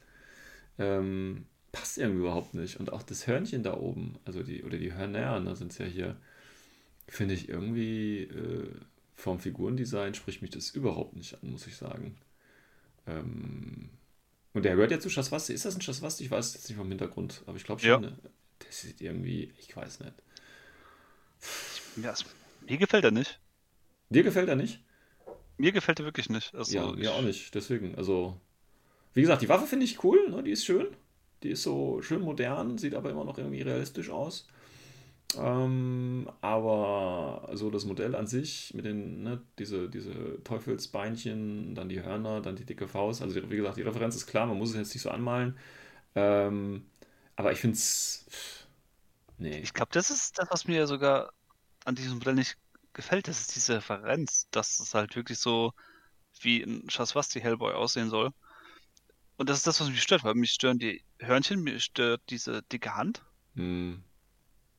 [0.78, 2.78] ähm, passt irgendwie überhaupt nicht.
[2.78, 5.86] Und auch das Hörnchen da oben, also die, oder die Hörner, da sind es ja
[5.86, 6.18] hier,
[7.08, 8.70] finde ich irgendwie äh,
[9.16, 12.18] vom Figurendesign spricht mich das überhaupt nicht an, muss ich sagen.
[13.08, 13.90] Ähm,
[14.54, 15.54] und der gehört ja zu Schaswasti.
[15.54, 16.26] Ist das ein Schaswasti?
[16.26, 17.90] Ich weiß es jetzt nicht vom Hintergrund, aber ich glaube schon.
[17.90, 18.00] Ja.
[18.00, 18.18] Ne?
[18.60, 20.14] Das sieht irgendwie, ich weiß nicht.
[22.04, 22.14] Ja,
[22.68, 23.40] mir gefällt er nicht.
[24.10, 24.82] Dir gefällt er nicht?
[25.58, 26.54] Mir gefällt er wirklich nicht.
[26.54, 27.54] Also ja, mir auch nicht.
[27.56, 28.40] Deswegen, also,
[29.14, 30.44] wie gesagt, die Waffe finde ich cool, ne?
[30.44, 30.88] die ist schön.
[31.44, 34.48] Die ist so schön modern, sieht aber immer noch irgendwie realistisch aus.
[35.38, 42.04] Ähm, aber so das Modell an sich mit den, ne, diese, diese Teufelsbeinchen, dann die
[42.04, 43.22] Hörner, dann die dicke Faust.
[43.22, 45.58] Also wie gesagt, die Referenz ist klar, man muss es jetzt nicht so anmalen.
[46.16, 46.86] Ähm,
[47.36, 48.26] aber ich finde es.
[49.38, 49.60] Nee.
[49.60, 51.32] Ich glaube, das ist das, was mir sogar
[51.86, 52.58] an diesem Modell nicht
[52.94, 53.28] gefällt.
[53.28, 55.74] Das ist diese Referenz, dass es halt wirklich so
[56.42, 58.32] wie ein Shaswasti Hellboy aussehen soll.
[59.38, 62.62] Und das ist das, was mich stört, weil mich stören die Hörnchen, mich stört diese
[62.64, 63.24] dicke Hand.
[63.56, 64.04] Hm.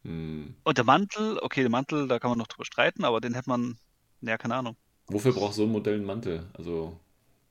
[0.04, 0.54] Hm.
[0.64, 3.48] Und der Mantel, okay, der Mantel, da kann man noch drüber streiten, aber den hätte
[3.48, 3.78] man,
[4.20, 4.76] ja, keine Ahnung.
[5.06, 6.46] Wofür braucht so ein Modell einen Mantel?
[6.54, 6.98] Also,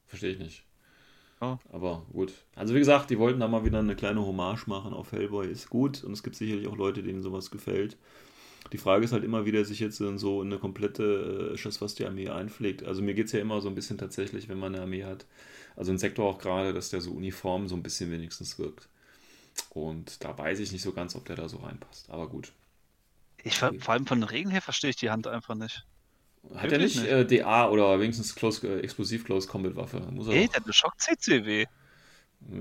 [0.07, 0.65] verstehe ich nicht.
[1.41, 1.57] Oh.
[1.71, 2.33] Aber gut.
[2.55, 5.47] Also wie gesagt, die wollten da mal wieder eine kleine Hommage machen auf Hellboy.
[5.47, 7.97] Ist gut und es gibt sicherlich auch Leute, denen sowas gefällt.
[8.71, 12.05] Die Frage ist halt immer, wie der sich jetzt in so eine komplette äh, die
[12.05, 12.83] armee einpflegt.
[12.83, 15.25] Also mir geht es ja immer so ein bisschen tatsächlich, wenn man eine Armee hat,
[15.75, 18.87] also ein Sektor auch gerade, dass der so uniform so ein bisschen wenigstens wirkt.
[19.69, 22.09] Und da weiß ich nicht so ganz, ob der da so reinpasst.
[22.09, 22.53] Aber gut.
[23.43, 25.85] Ich, vor allem von den Regeln her verstehe ich die Hand einfach nicht.
[26.55, 26.97] Hat er nicht.
[26.97, 29.99] Äh, DA oder wenigstens Close, äh, Explosiv Close Combat Waffe?
[30.11, 31.65] Muss er hey, der hat eine Schock CCW.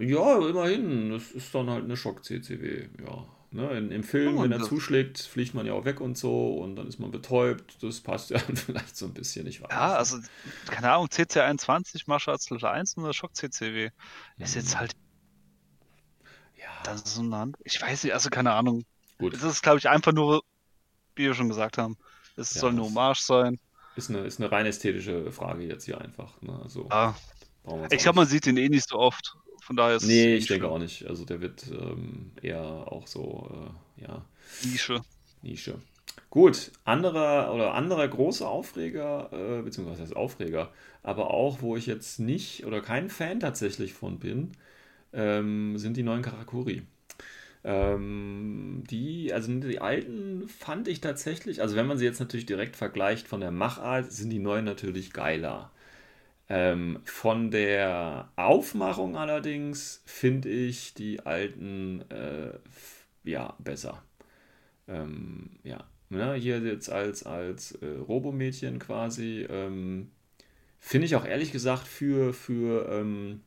[0.01, 1.11] Ja, immerhin.
[1.11, 2.89] Das ist dann halt eine Schock CCW.
[3.03, 3.27] Ja.
[3.53, 6.59] Ne, in, Im Film, oh, wenn er zuschlägt, fliegt man ja auch weg und so
[6.59, 7.83] und dann ist man betäubt.
[7.83, 9.71] Das passt ja vielleicht so ein bisschen, ich weiß.
[9.73, 10.19] Ja, also,
[10.67, 13.91] keine Ahnung, CC21, Marshall Level 1 und der Schock CCW.
[14.39, 14.95] Ist jetzt halt.
[16.85, 17.57] Das ist so ein Land.
[17.65, 18.85] Ich weiß nicht, also keine Ahnung.
[19.19, 19.35] Gut.
[19.35, 20.43] Das ist, glaube ich, einfach nur,
[21.15, 21.97] wie wir schon gesagt haben.
[22.37, 23.59] Es ja, soll eine Hommage sein.
[23.97, 26.41] Ist eine, ist eine rein ästhetische Frage jetzt hier einfach.
[26.41, 26.59] Ne?
[26.63, 27.15] Also, ah.
[27.91, 29.37] Ich glaube, man sieht den eh nicht so oft.
[29.63, 31.07] Von daher ist Nee, ich denke auch nicht.
[31.07, 33.51] Also der wird ähm, eher auch so,
[33.99, 34.25] äh, ja.
[34.65, 35.03] Nische.
[35.43, 35.77] Nische.
[36.31, 40.73] Gut, anderer oder anderer großer Aufreger, äh, beziehungsweise Aufreger,
[41.03, 44.53] aber auch, wo ich jetzt nicht oder kein Fan tatsächlich von bin,
[45.13, 46.83] ähm, sind die neuen Karakuri.
[47.63, 52.77] Ähm, die, also die alten fand ich tatsächlich, also wenn man sie jetzt natürlich direkt
[52.77, 55.71] vergleicht von der Machart, sind die neuen natürlich geiler.
[56.49, 62.59] Ähm, von der Aufmachung allerdings finde ich die alten äh,
[63.25, 64.03] ja besser.
[64.89, 69.47] Ähm, ja, ne, hier jetzt als, als äh, Robomädchen quasi.
[69.49, 70.11] Ähm,
[70.81, 73.43] finde ich auch ehrlich gesagt für, für, ähm,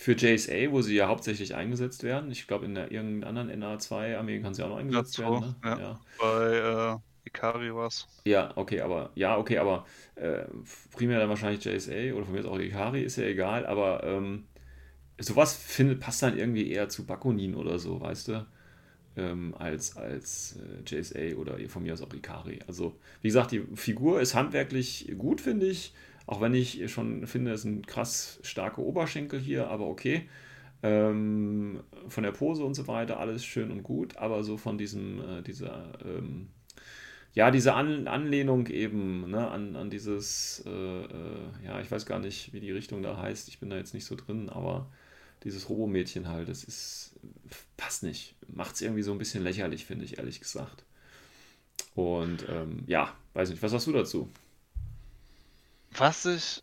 [0.00, 2.30] für JSA, wo sie ja hauptsächlich eingesetzt werden.
[2.30, 5.56] Ich glaube, in der irgendeiner anderen NA2-Armee kann sie auch noch eingesetzt ja, werden.
[5.64, 5.76] Ne?
[5.80, 6.00] Ja.
[6.20, 8.06] Bei äh, Ikari was.
[8.24, 10.44] Ja, okay, aber ja, okay, aber äh,
[10.92, 14.44] primär dann wahrscheinlich JSA oder von mir ist auch Ikari, ist ja egal, aber ähm,
[15.18, 18.46] sowas findet, passt dann irgendwie eher zu Bakunin oder so, weißt du?
[19.16, 22.60] Ähm, als als äh, JSA oder von mir aus auch Ikari.
[22.68, 25.92] Also, wie gesagt, die Figur ist handwerklich gut, finde ich.
[26.28, 30.28] Auch wenn ich schon finde, es sind krass starke Oberschenkel hier, aber okay.
[30.82, 35.20] Ähm, von der Pose und so weiter, alles schön und gut, aber so von diesem,
[35.20, 36.48] äh, dieser ähm,
[37.32, 42.18] ja, diese An Anlehnung eben ne, an, an dieses, äh, äh, ja, ich weiß gar
[42.18, 44.90] nicht, wie die Richtung da heißt, ich bin da jetzt nicht so drin, aber
[45.44, 47.14] dieses Robomädchen halt, das ist,
[47.78, 48.34] passt nicht.
[48.48, 50.84] Macht es irgendwie so ein bisschen lächerlich, finde ich, ehrlich gesagt.
[51.94, 54.28] Und ähm, ja, weiß nicht, was hast du dazu?
[55.92, 56.62] Was ich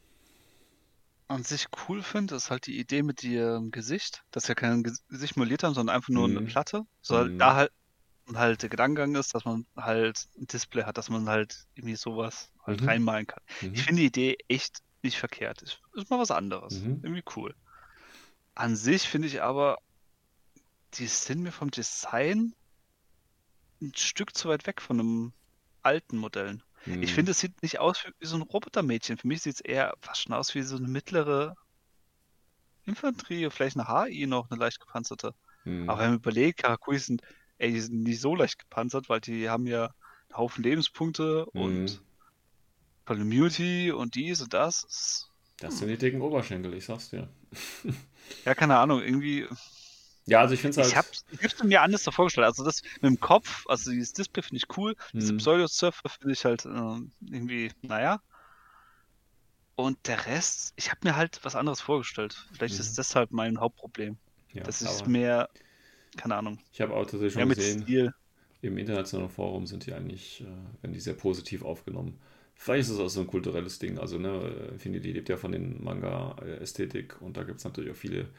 [1.28, 5.38] an sich cool finde, ist halt die Idee mit ihrem Gesicht, dass wir kein Gesicht
[5.38, 6.38] modelliert haben, sondern einfach nur mhm.
[6.38, 6.86] eine Platte.
[7.02, 7.40] Soll mhm.
[7.40, 7.72] da halt
[8.28, 11.96] und halt der Gedankengang ist, dass man halt ein Display hat, dass man halt irgendwie
[11.96, 12.90] sowas halt mhm.
[12.90, 13.44] reinmalen kann.
[13.62, 13.74] Mhm.
[13.74, 15.62] Ich finde die Idee echt nicht verkehrt.
[15.62, 16.80] Ist, ist mal was anderes.
[16.80, 17.02] Mhm.
[17.04, 17.56] Irgendwie cool.
[18.56, 19.78] An sich finde ich aber,
[20.96, 22.54] die sind mir vom Design
[23.82, 25.34] ein Stück zu weit weg von einem
[25.84, 26.64] alten Modellen.
[26.86, 27.08] Ich mhm.
[27.08, 29.18] finde, es sieht nicht aus wie so ein Robotermädchen.
[29.18, 31.56] Für mich sieht es eher fast schon aus wie so eine mittlere
[32.86, 35.34] Infanterie, vielleicht eine HI noch, eine leicht gepanzerte.
[35.64, 35.90] Mhm.
[35.90, 37.24] Aber wenn man überlegt, Karakuri sind
[37.58, 41.62] ey, die sind nicht so leicht gepanzert, weil die haben ja einen Haufen Lebenspunkte mhm.
[41.62, 42.02] und
[43.10, 45.30] Immunity und dies und das.
[45.58, 47.30] Das sind die dicken Oberschenkel, ich sag's dir.
[48.46, 49.48] ja, keine Ahnung, irgendwie.
[50.28, 50.88] Ja, also ich finde es halt.
[50.88, 52.48] Ich hab's, ich hab's mir anders davor vorgestellt.
[52.48, 54.96] Also das mit dem Kopf, also dieses Display finde ich cool.
[55.14, 55.20] Mhm.
[55.20, 57.00] Diese Pseudo-Surfer finde ich halt äh,
[57.32, 58.22] irgendwie, naja.
[59.76, 62.48] Und der Rest, ich habe mir halt was anderes vorgestellt.
[62.54, 62.82] Vielleicht mhm.
[62.82, 64.18] ist das halt mein Hauptproblem.
[64.54, 65.50] Ja, das ist mehr
[66.16, 66.60] keine Ahnung.
[66.72, 68.14] Ich habe auch tatsächlich schon gesehen, Stil.
[68.62, 72.20] im internationalen Forum sind die eigentlich, äh, werden die sehr positiv aufgenommen.
[72.56, 74.00] Vielleicht ist es auch so ein kulturelles Ding.
[74.00, 78.30] Also, ne, Infinity lebt ja von den Manga-Ästhetik und da gibt es natürlich auch viele,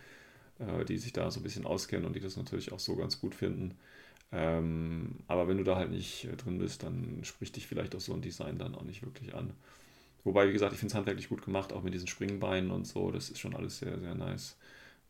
[0.59, 3.21] äh, die sich da so ein bisschen auskennen und die das natürlich auch so ganz
[3.21, 3.77] gut finden.
[4.33, 8.01] Ähm, aber wenn du da halt nicht äh, drin bist, dann spricht dich vielleicht auch
[8.01, 9.53] so ein Design dann auch nicht wirklich an.
[10.25, 13.13] Wobei, wie gesagt, ich finde es handwerklich gut gemacht, auch mit diesen Springbeinen und so.
[13.13, 14.57] Das ist schon alles sehr, sehr nice.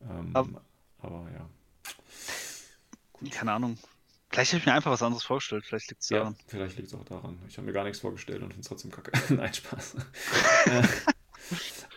[0.02, 0.62] Ähm, aber,
[0.98, 1.48] aber ja.
[3.30, 3.78] Keine Ahnung.
[4.28, 5.64] Vielleicht habe ich mir einfach was anderes vorgestellt.
[5.64, 6.34] Vielleicht liegt es daran.
[6.34, 7.38] Ja, vielleicht liegt es auch daran.
[7.48, 9.12] Ich habe mir gar nichts vorgestellt und finde es trotzdem kacke.
[9.34, 9.96] Nein, Spaß.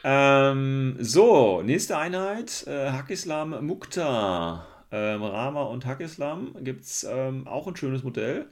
[0.04, 2.66] ähm, so, nächste Einheit.
[2.68, 4.66] Äh, Hakislam Mukta.
[4.92, 8.48] ähm, Rama und Hakislam gibt es ähm, auch ein schönes Modell.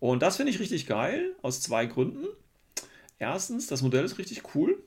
[0.00, 2.26] Und das finde ich richtig geil, aus zwei Gründen.
[3.18, 4.82] Erstens, das Modell ist richtig cool.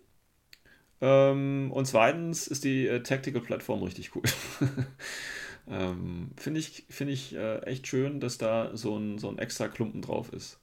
[1.02, 4.24] Ähm, und zweitens ist die äh, Tactical-Plattform richtig cool.
[5.68, 9.68] ähm, finde ich, find ich äh, echt schön, dass da so ein, so ein extra
[9.68, 10.60] Klumpen drauf ist.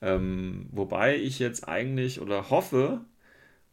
[0.00, 3.02] Ähm, wobei ich jetzt eigentlich oder hoffe,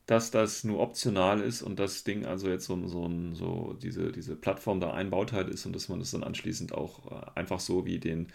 [0.10, 4.36] dass das nur optional ist und das Ding also jetzt so, so, so diese, diese
[4.36, 7.86] Plattform da ein Bauteil ist und dass man das dann anschließend auch äh, einfach so
[7.86, 8.26] wie den,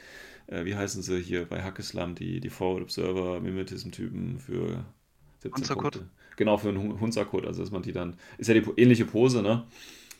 [0.46, 4.84] äh, wie heißen sie hier bei Hackeslam, die, die Forward Observer Mimetism-Typen für
[5.40, 6.08] 17 Punkte.
[6.36, 9.64] Genau, für einen Hunzercode, also dass man die dann, ist ja die ähnliche Pose, ne?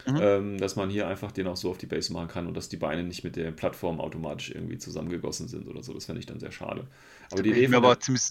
[0.09, 0.19] Mhm.
[0.21, 2.69] Ähm, dass man hier einfach den auch so auf die Base machen kann und dass
[2.69, 5.95] die Beine nicht mit der Plattform automatisch irgendwie zusammengegossen sind oder so.
[5.95, 6.89] Das fände ich dann sehr schade.
[7.31, 8.23] Aber die Idee der, ziemlich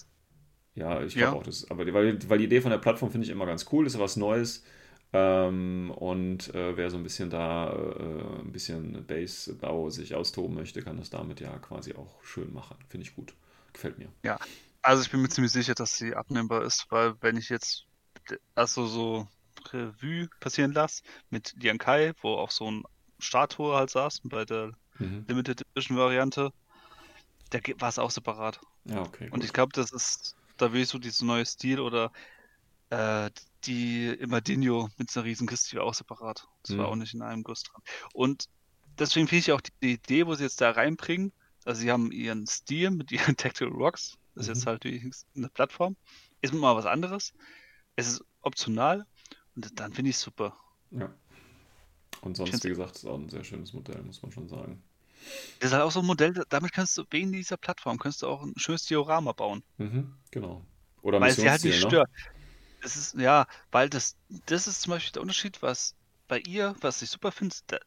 [0.74, 1.38] ja, ich glaube ja.
[1.38, 3.66] auch, das, aber die, weil, weil die Idee von der Plattform finde ich immer ganz
[3.72, 4.64] cool, ist ja was Neues.
[5.12, 10.82] Ähm, und äh, wer so ein bisschen da äh, ein bisschen Base-Bau sich austoben möchte,
[10.82, 12.76] kann das damit ja quasi auch schön machen.
[12.88, 13.32] Finde ich gut.
[13.72, 14.08] Gefällt mir.
[14.24, 14.40] Ja,
[14.82, 17.86] also ich bin mir ziemlich sicher, dass sie abnehmbar ist, weil wenn ich jetzt
[18.56, 19.28] also so
[19.72, 22.82] Revue passieren lasse mit Lian Kai, wo auch so ein
[23.20, 25.24] Statue halt saß bei der mhm.
[25.28, 26.52] Limited Edition Variante,
[27.50, 28.60] da war es auch separat.
[28.86, 29.26] Ja, okay.
[29.26, 29.32] Gut.
[29.32, 32.12] Und ich glaube, das ist da will ich so dieses neue Stil oder
[32.90, 33.30] äh,
[33.64, 36.46] die Imadinho mit einer riesen Kiste auch separat.
[36.62, 36.78] Das mhm.
[36.78, 37.82] war auch nicht in einem Guss dran.
[38.12, 38.48] Und
[38.98, 41.32] deswegen finde ich auch die Idee, wo sie jetzt da reinbringen,
[41.64, 44.52] also sie haben ihren Stil mit ihren Tactical Rocks, das mhm.
[44.52, 45.96] ist jetzt halt eine Plattform,
[46.40, 47.32] ist mal was anderes.
[47.96, 49.06] Es ist optional
[49.54, 50.56] und dann finde ich es super.
[50.90, 51.12] Ja.
[52.20, 54.82] Und sonst, wie gesagt, ist auch ein sehr schönes Modell, muss man schon sagen.
[55.58, 58.28] Das ist halt auch so ein Modell, damit kannst du wegen dieser Plattform kannst du
[58.28, 59.62] auch ein schönes Diorama bauen.
[59.78, 60.64] Mhm, genau.
[61.02, 61.88] Oder weil sie halt nicht ne?
[61.88, 62.10] stört.
[62.80, 64.16] Das ist, ja, weil das,
[64.46, 65.94] das ist zum Beispiel der Unterschied, was
[66.28, 67.78] bei ihr, was ich super finde, da,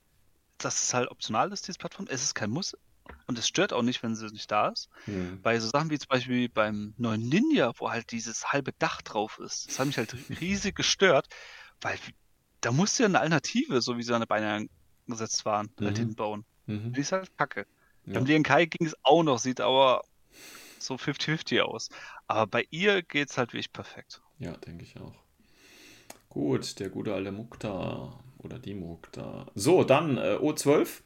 [0.57, 2.07] dass es halt optional ist, diese Plattform.
[2.09, 2.75] Es ist kein Muss
[3.27, 4.89] und es stört auch nicht, wenn sie nicht da ist.
[5.05, 5.41] Mhm.
[5.41, 9.39] Bei so Sachen wie zum Beispiel beim neuen Ninja, wo halt dieses halbe Dach drauf
[9.39, 11.27] ist, das hat mich halt riesig gestört,
[11.81, 11.97] weil
[12.61, 14.67] da musst du ja eine Alternative, so wie seine Beine
[15.07, 15.85] angesetzt waren, halt mhm.
[15.85, 16.45] halt hinbauen.
[16.67, 16.93] Mhm.
[16.93, 17.65] Die ist halt kacke.
[18.05, 18.13] Ja.
[18.13, 20.03] Beim DNK ging es auch noch, sieht aber
[20.79, 21.89] so 50-50 aus.
[22.27, 24.21] Aber bei ihr geht es halt wirklich perfekt.
[24.39, 25.15] Ja, denke ich auch.
[26.29, 29.47] Gut, der gute alte Mukta oder die Mukta.
[29.55, 31.01] So, dann äh, O12.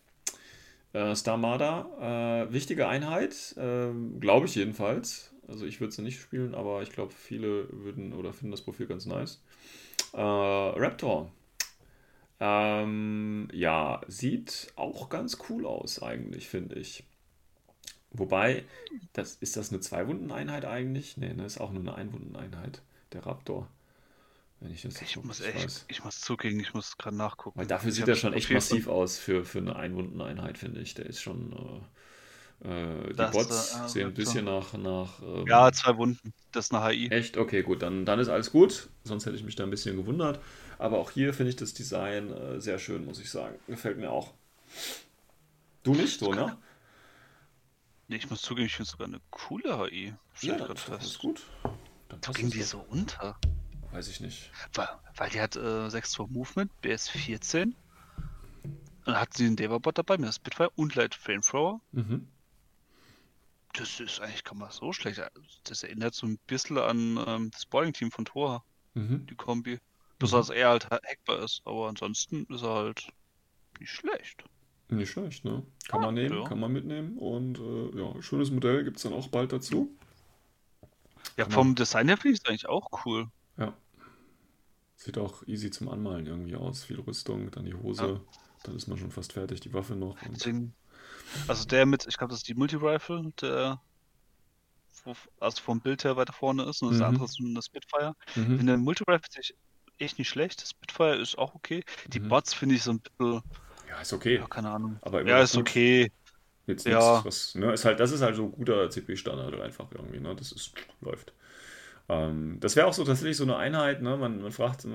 [0.94, 5.34] Äh, Starmada, äh, wichtige Einheit, äh, glaube ich jedenfalls.
[5.48, 8.88] Also ich würde sie nicht spielen, aber ich glaube, viele würden oder finden das Profil
[8.88, 9.42] ganz nice.
[10.12, 11.32] Äh, Raptor,
[12.44, 17.04] ähm, ja, sieht auch ganz cool aus eigentlich, finde ich.
[18.14, 18.66] Wobei,
[19.14, 21.18] das, ist das eine Zwei-Wunden-Einheit eigentlich?
[21.18, 22.82] Nee, ne, ist auch nur eine Einwunden-Einheit,
[23.14, 23.68] der Raptor.
[24.60, 25.86] Wenn ich das ich muss echt, weiß.
[25.88, 27.60] ich muss zugeben, ich muss gerade nachgucken.
[27.60, 30.96] Weil dafür sieht er schon echt massiv aus für, für eine Einwunden-Einheit, finde ich.
[30.96, 31.84] Der ist schon.
[32.64, 34.74] Äh, äh die das, Bots äh, sehen ein bisschen nach.
[34.74, 36.34] nach ähm, ja, zwei Wunden.
[36.52, 37.10] Das ist eine HI.
[37.10, 37.38] Echt?
[37.38, 37.84] Okay, gut.
[37.84, 38.90] Dann, dann ist alles gut.
[39.04, 40.40] Sonst hätte ich mich da ein bisschen gewundert.
[40.82, 43.60] Aber auch hier finde ich das Design äh, sehr schön, muss ich sagen.
[43.68, 44.34] Gefällt mir auch.
[45.84, 46.58] Du nicht so, ne?
[48.08, 50.14] Nee, ich muss zugeben, ich finde sogar eine coole HI.
[50.42, 51.44] Ja, das, das ist gut.
[52.10, 53.40] Dann passt ging die so unter?
[53.92, 54.52] Weiß ich nicht.
[54.74, 57.74] Weil, weil die hat äh, 6 2 Movement, BS 14.
[59.06, 61.80] Dann hat sie einen Devabot dabei mit Spitfire und Light Flamethrower.
[61.94, 62.28] Mhm.
[63.72, 65.22] Das ist eigentlich kann man so schlecht.
[65.64, 68.66] Das erinnert so ein bisschen an ähm, das Bowling-Team von Thor.
[68.94, 69.26] Mhm.
[69.28, 69.80] Die Kombi.
[70.22, 73.08] Bis dass er halt hackbar ist, aber ansonsten ist er halt
[73.80, 74.44] nicht schlecht.
[74.90, 75.64] Nicht schlecht, ne?
[75.88, 76.44] Kann ah, man nehmen, ja.
[76.44, 79.90] kann man mitnehmen und äh, ja, schönes Modell gibt es dann auch bald dazu.
[81.38, 81.76] Ja, kann vom man...
[81.76, 83.28] Design her finde ich es eigentlich auch cool.
[83.58, 83.74] Ja.
[84.98, 86.84] Sieht auch easy zum Anmalen irgendwie aus.
[86.84, 88.38] Viel Rüstung, dann die Hose, ja.
[88.64, 90.18] dann ist man schon fast fertig, die Waffe noch.
[90.30, 90.74] Deswegen,
[91.48, 93.82] also der mit, ich glaube, das ist die Multi-Rifle, der
[95.40, 97.06] also vom Bild her weiter vorne ist und das mhm.
[97.06, 98.16] andere ist eine Spitfire.
[98.36, 98.60] Mhm.
[98.60, 99.30] In der Multi-Rifle
[100.02, 100.62] echt nicht schlecht.
[100.62, 101.84] Das Spitfire ist auch okay.
[102.08, 102.30] Die mhm.
[102.30, 103.42] Bots finde ich so ein bisschen.
[103.90, 104.38] Ja, ist okay.
[104.38, 104.98] Ja, keine Ahnung.
[105.02, 105.62] Aber ja, ist gut.
[105.62, 106.12] okay.
[106.68, 107.24] Jetzt ja.
[107.26, 110.36] was, ne, ist halt, das ist halt so guter CP-Standard einfach irgendwie, ne?
[110.36, 111.34] Das ist, läuft.
[112.08, 114.16] Ähm, das wäre auch so tatsächlich so eine Einheit, ne?
[114.18, 114.88] Man, man fragt, äh,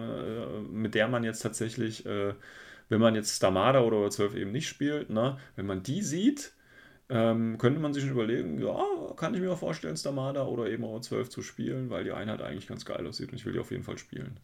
[0.71, 2.35] mit der man jetzt tatsächlich, äh,
[2.89, 5.39] wenn man jetzt Stamada oder 12 eben nicht spielt, ne?
[5.57, 6.53] Wenn man die sieht,
[7.09, 8.79] ähm, könnte man sich schon überlegen, ja,
[9.17, 12.43] kann ich mir auch vorstellen, Stamada oder eben auch 12 zu spielen, weil die Einheit
[12.43, 14.39] eigentlich ganz geil aussieht und ich will die auf jeden Fall spielen.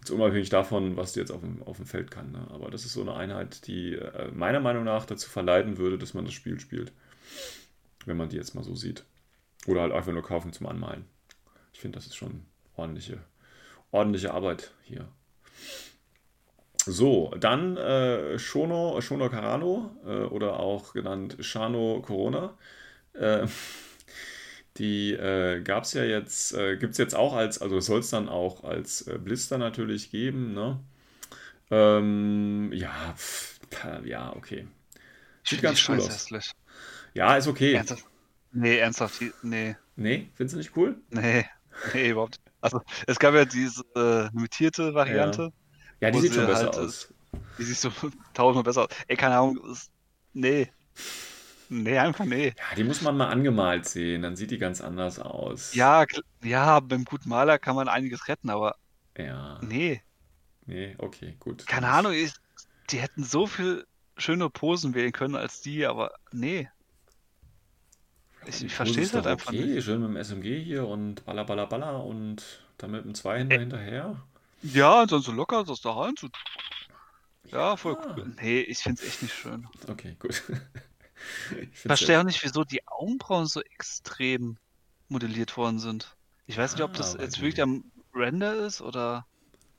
[0.00, 2.32] Jetzt unabhängig davon, was die jetzt auf dem, auf dem Feld kann.
[2.32, 2.46] Ne?
[2.50, 6.14] Aber das ist so eine Einheit, die äh, meiner Meinung nach dazu verleiten würde, dass
[6.14, 6.92] man das Spiel spielt.
[8.06, 9.04] Wenn man die jetzt mal so sieht.
[9.66, 11.04] Oder halt einfach nur kaufen zum Anmalen.
[11.74, 12.46] Ich finde, das ist schon
[12.76, 13.18] ordentliche,
[13.90, 15.06] ordentliche Arbeit hier.
[16.86, 22.56] So, dann äh, Shono, Shono Karano äh, oder auch genannt Shano Corona.
[23.12, 23.46] Äh,
[24.76, 28.10] die äh, gab es ja jetzt, äh, gibt es jetzt auch als, also soll es
[28.10, 30.80] dann auch als äh, Blister natürlich geben, ne?
[31.70, 33.60] Ähm, ja, pff,
[34.04, 34.66] ja, okay.
[35.44, 36.08] Sieht ganz cool aus.
[36.08, 36.52] Hässlich.
[37.14, 37.74] Ja, ist okay.
[37.74, 38.04] Ernsthaft?
[38.52, 39.76] Nee, ernsthaft, nee.
[39.96, 40.96] Nee, findest du nicht cool?
[41.10, 41.46] Nee,
[41.94, 42.42] nee, überhaupt nicht.
[42.60, 45.52] Also, es gab ja diese äh, limitierte Variante.
[46.00, 47.12] Ja, ja die sieht schon besser halt, aus.
[47.58, 47.90] Die sieht so
[48.34, 48.88] tausendmal besser aus.
[49.06, 49.90] Ey, keine Ahnung, ist,
[50.32, 50.70] nee.
[51.72, 52.48] Nee, einfach nee.
[52.48, 55.72] Ja, die muss man mal angemalt sehen, dann sieht die ganz anders aus.
[55.72, 56.04] Ja,
[56.42, 58.74] ja, beim guten Maler kann man einiges retten, aber.
[59.16, 59.60] Ja.
[59.62, 60.02] Nee.
[60.66, 61.66] Nee, okay, gut.
[61.68, 62.32] Keine Ahnung, ich,
[62.90, 66.68] die hätten so viel schöne Posen wählen können als die, aber nee.
[68.46, 69.64] Ich, ich verstehe es halt einfach okay.
[69.64, 69.84] nicht.
[69.84, 73.60] Schön mit dem SMG hier und baller, baller, baller und dann mit dem Zweihänder äh,
[73.60, 74.16] hinterher.
[74.62, 76.18] Ja, und dann so locker aus der Hand.
[76.18, 76.28] So.
[77.46, 78.32] Ja, voll cool.
[78.40, 79.68] Nee, ich finde es echt nicht schön.
[79.88, 80.42] Okay, gut.
[81.72, 82.20] ich verstehe ja.
[82.20, 84.56] auch nicht, wieso die Augenbrauen so extrem
[85.08, 86.16] modelliert worden sind.
[86.46, 89.26] Ich weiß nicht, ob das ah, jetzt wirklich am Render ist oder.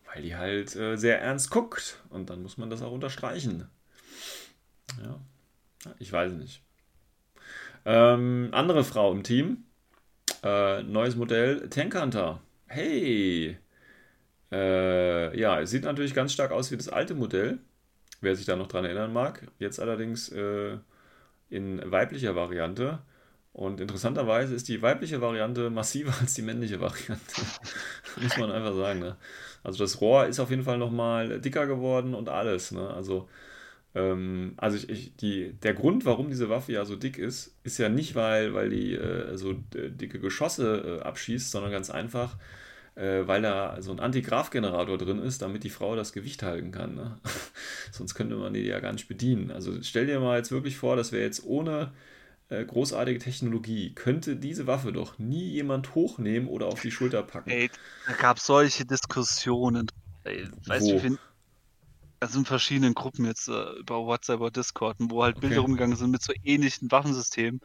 [0.06, 3.70] Weil die halt äh, sehr ernst guckt und dann muss man das auch unterstreichen.
[5.02, 5.20] Ja,
[6.00, 6.62] ich weiß nicht.
[7.86, 9.66] Ähm, andere Frau im Team.
[10.44, 12.42] Äh, neues Modell, Tank Hunter.
[12.68, 13.58] Hey!
[14.52, 17.60] Äh, ja, es sieht natürlich ganz stark aus wie das alte Modell,
[18.20, 19.48] wer sich da noch dran erinnern mag.
[19.60, 20.78] Jetzt allerdings äh,
[21.52, 23.00] in weiblicher Variante.
[23.54, 27.42] Und interessanterweise ist die weibliche Variante massiver als die männliche Variante.
[28.22, 29.00] Muss man einfach sagen.
[29.00, 29.18] Ne?
[29.64, 32.72] Also das Rohr ist auf jeden Fall nochmal dicker geworden und alles.
[32.72, 32.90] Ne?
[32.90, 33.28] Also
[33.94, 37.78] ähm, also ich, ich, die, der Grund, warum diese Waffe ja so dick ist, ist
[37.78, 42.38] ja nicht, weil, weil die äh, so äh, dicke Geschosse äh, abschießt, sondern ganz einfach,
[42.96, 46.96] äh, weil da so ein Antigraf-Generator drin ist, damit die Frau das Gewicht halten kann.
[46.96, 47.18] Ne?
[47.92, 49.52] Sonst könnte man die ja gar nicht bedienen.
[49.52, 51.92] Also stell dir mal jetzt wirklich vor, dass wir jetzt ohne
[52.50, 57.50] äh, großartige Technologie, könnte diese Waffe doch nie jemand hochnehmen oder auf die Schulter packen.
[57.50, 57.72] Ey,
[58.08, 59.88] da gab es solche Diskussionen.
[60.26, 61.18] Ey, weißt du, wie
[62.20, 65.66] also in verschiedenen Gruppen jetzt äh, über WhatsApp oder Discord, wo halt Bilder okay.
[65.66, 67.62] rumgegangen sind mit so ähnlichen Waffensystemen,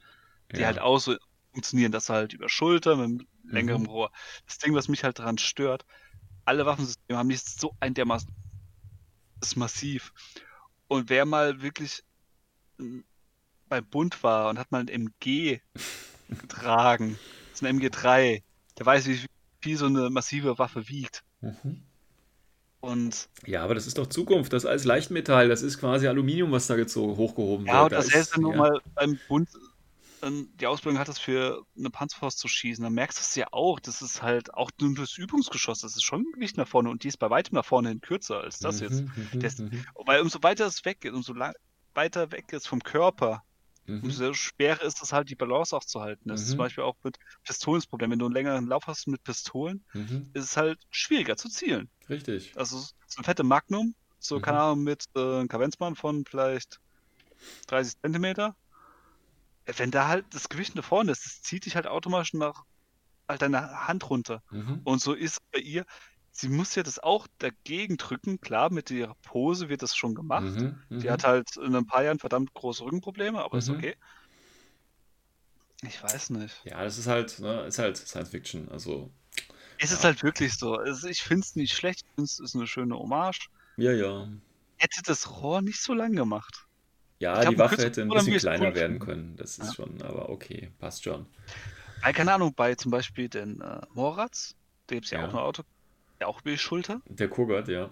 [0.52, 0.66] die ja.
[0.66, 1.16] halt auch so
[1.56, 3.88] funktionieren, dass halt über Schulter mit einem längerem mhm.
[3.88, 4.12] Rohr.
[4.46, 5.86] Das Ding, was mich halt daran stört,
[6.44, 8.28] alle Waffensysteme haben nicht so ein dermaßen
[9.40, 10.12] das ist massiv.
[10.88, 12.02] Und wer mal wirklich
[12.78, 13.04] hm,
[13.68, 15.60] beim Bund war und hat mal ein MG
[16.28, 17.18] getragen,
[17.50, 18.42] das ist ein MG3,
[18.78, 19.20] der weiß, wie
[19.60, 21.24] viel so eine massive Waffe wiegt.
[21.40, 21.82] Mhm.
[22.80, 24.52] Und ja, aber das ist doch Zukunft.
[24.52, 25.48] Das ist alles Leichtmetall.
[25.48, 27.92] Das ist quasi Aluminium, was da gezogen, hochgehoben ja, wird.
[27.92, 28.56] Ja, und das heißt, du ja.
[28.56, 29.48] mal beim Bund
[30.22, 33.80] die Ausbildung hattest, für eine Panzerfaust zu schießen, dann merkst du es ja auch.
[33.80, 35.80] Das ist halt auch nur das Übungsgeschoss.
[35.80, 38.00] Das ist schon ein Gewicht nach vorne und die ist bei weitem nach vorne hin
[38.00, 39.02] kürzer als das mhm, jetzt.
[39.02, 39.84] Mhm, das, mhm.
[40.04, 41.54] weil umso weiter es weg ist, umso lang,
[41.94, 43.42] weiter weg ist vom Körper,
[43.86, 44.02] Mhm.
[44.02, 46.28] Umso schwerer ist es halt, die Balance auch zu halten.
[46.28, 46.42] Das mhm.
[46.42, 46.62] ist zum mhm.
[46.62, 48.10] Beispiel auch mit Pistolen das Problem.
[48.10, 50.30] Wenn du einen längeren Lauf hast mit Pistolen, mhm.
[50.34, 51.88] ist es halt schwieriger zu zielen.
[52.08, 52.52] Richtig.
[52.56, 54.42] Also so eine fette Magnum, so, mhm.
[54.42, 56.80] keine Ahnung, mit äh, einem Kavenzmann von vielleicht
[57.68, 58.56] 30 Zentimeter.
[59.66, 62.64] Wenn da halt das Gewicht nach vorne ist, das zieht dich halt automatisch nach
[63.28, 64.42] halt deine Hand runter.
[64.50, 64.80] Mhm.
[64.84, 65.84] Und so ist bei ihr,
[66.30, 68.40] sie muss ja das auch dagegen drücken.
[68.40, 70.44] Klar, mit ihrer Pose wird das schon gemacht.
[70.44, 73.58] Mhm, die hat halt in ein paar Jahren verdammt große Rückenprobleme, aber mhm.
[73.58, 73.96] ist okay.
[75.82, 76.62] Ich weiß nicht.
[76.64, 78.68] Ja, das ist halt, ne, ist halt Science Fiction.
[78.70, 79.10] Also.
[79.78, 79.96] Es ja.
[79.96, 80.74] ist halt wirklich so.
[80.74, 82.02] Also ich finde es nicht schlecht.
[82.02, 83.50] Ich finde es ist eine schöne Hommage.
[83.76, 84.28] Ja, ja.
[84.78, 86.65] Hätte das Rohr nicht so lang gemacht.
[87.18, 89.36] Ja, glaub, die Waffe hätte ein bisschen kleiner werden können.
[89.36, 89.74] Das ist ja.
[89.74, 91.26] schon, aber okay, passt schon.
[92.02, 94.54] Weil, keine Ahnung, bei zum Beispiel den äh, Moratz,
[94.86, 95.62] da gibt es ja, ja, auch ein Auto,
[96.20, 97.00] der auch Schulter.
[97.08, 97.90] Der Kogart, ja.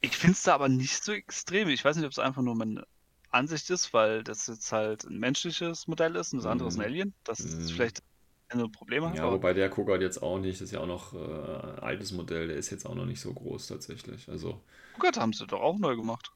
[0.00, 1.68] Ich finde es da aber nicht so extrem.
[1.68, 2.86] Ich weiß nicht, ob es einfach nur meine
[3.30, 6.70] Ansicht ist, weil das jetzt halt ein menschliches Modell ist und das andere mm.
[6.70, 6.86] ist ein mhm.
[6.86, 7.14] Alien.
[7.24, 7.74] Das ist mm.
[7.74, 8.02] vielleicht
[8.48, 9.04] ein Problem.
[9.14, 9.32] Ja, aber...
[9.32, 12.48] wobei der Kogart jetzt auch nicht, das ist ja auch noch äh, ein altes Modell,
[12.48, 14.28] der ist jetzt auch noch nicht so groß tatsächlich.
[14.28, 14.60] Also.
[14.94, 16.32] Kogart haben sie doch auch neu gemacht.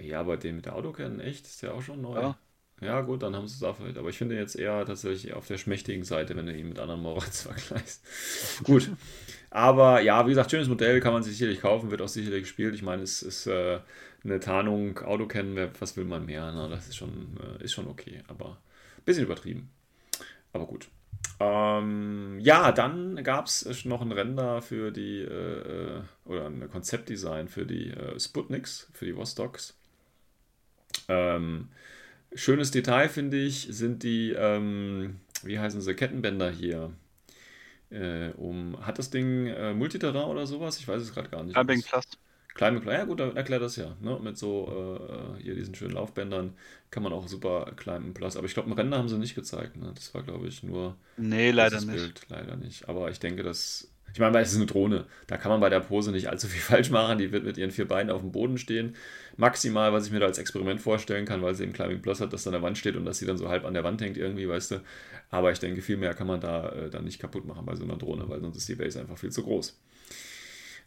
[0.00, 2.20] Ja, aber den mit der Autocan, echt, ist der auch schon neu.
[2.20, 2.38] Ja.
[2.80, 3.98] Ja, gut, dann haben sie es da vielleicht.
[3.98, 7.02] Aber ich finde jetzt eher tatsächlich auf der schmächtigen Seite, wenn du ihn mit anderen
[7.02, 8.02] Morats vergleichst.
[8.64, 8.90] gut.
[9.50, 12.74] Aber ja, wie gesagt, schönes Modell, kann man sich sicherlich kaufen, wird auch sicherlich gespielt.
[12.74, 13.80] Ich meine, es ist äh,
[14.24, 16.52] eine Tarnung, Auto kennen, was will man mehr?
[16.52, 16.68] Ne?
[16.70, 18.58] Das ist schon, äh, ist schon okay, aber
[18.96, 19.70] ein bisschen übertrieben.
[20.52, 20.88] Aber gut.
[21.38, 27.48] Ähm, ja, dann gab es noch ein Render für die, äh, äh, oder ein Konzeptdesign
[27.48, 29.79] für die äh, Sputniks, für die Vostoks.
[31.08, 31.68] Ähm,
[32.34, 36.92] Schönes Detail, finde ich, sind die, ähm, wie heißen sie, Kettenbänder hier.
[37.90, 40.78] Äh, um, hat das Ding äh, Multiterrain oder sowas?
[40.78, 41.54] Ich weiß es gerade gar nicht.
[41.54, 42.04] Camping Plus.
[42.54, 43.96] Climbing Plus, ja gut, dann erklärt das ja.
[44.00, 44.18] Ne?
[44.22, 46.54] Mit so äh, hier diesen schönen Laufbändern
[46.90, 48.36] kann man auch super Climbing Plus.
[48.36, 49.76] Aber ich glaube, ein Render haben sie nicht gezeigt.
[49.76, 49.90] Ne?
[49.94, 51.90] Das war, glaube ich, nur nee, leider nicht.
[51.90, 52.26] Bild.
[52.28, 52.88] Leider nicht.
[52.88, 53.90] Aber ich denke, dass.
[54.12, 55.06] Ich meine, weil es ist eine Drohne.
[55.26, 57.18] Da kann man bei der Pose nicht allzu viel falsch machen.
[57.18, 58.96] Die wird mit ihren vier Beinen auf dem Boden stehen.
[59.36, 62.32] Maximal, was ich mir da als Experiment vorstellen kann, weil sie eben Climbing Plus hat,
[62.32, 64.00] dass da an der Wand steht und dass sie dann so halb an der Wand
[64.00, 64.80] hängt irgendwie, weißt du.
[65.30, 67.84] Aber ich denke, viel mehr kann man da äh, dann nicht kaputt machen bei so
[67.84, 69.78] einer Drohne, weil sonst ist die Base einfach viel zu groß.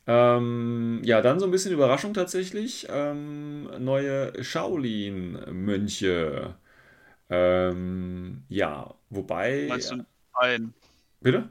[0.05, 2.87] Ähm, ja, dann so ein bisschen Überraschung tatsächlich.
[2.89, 6.55] Ähm, neue Shaolin-Mönche.
[7.29, 9.67] Ähm, ja, wobei.
[9.69, 10.73] Meinst du ein?
[11.21, 11.49] Bitte?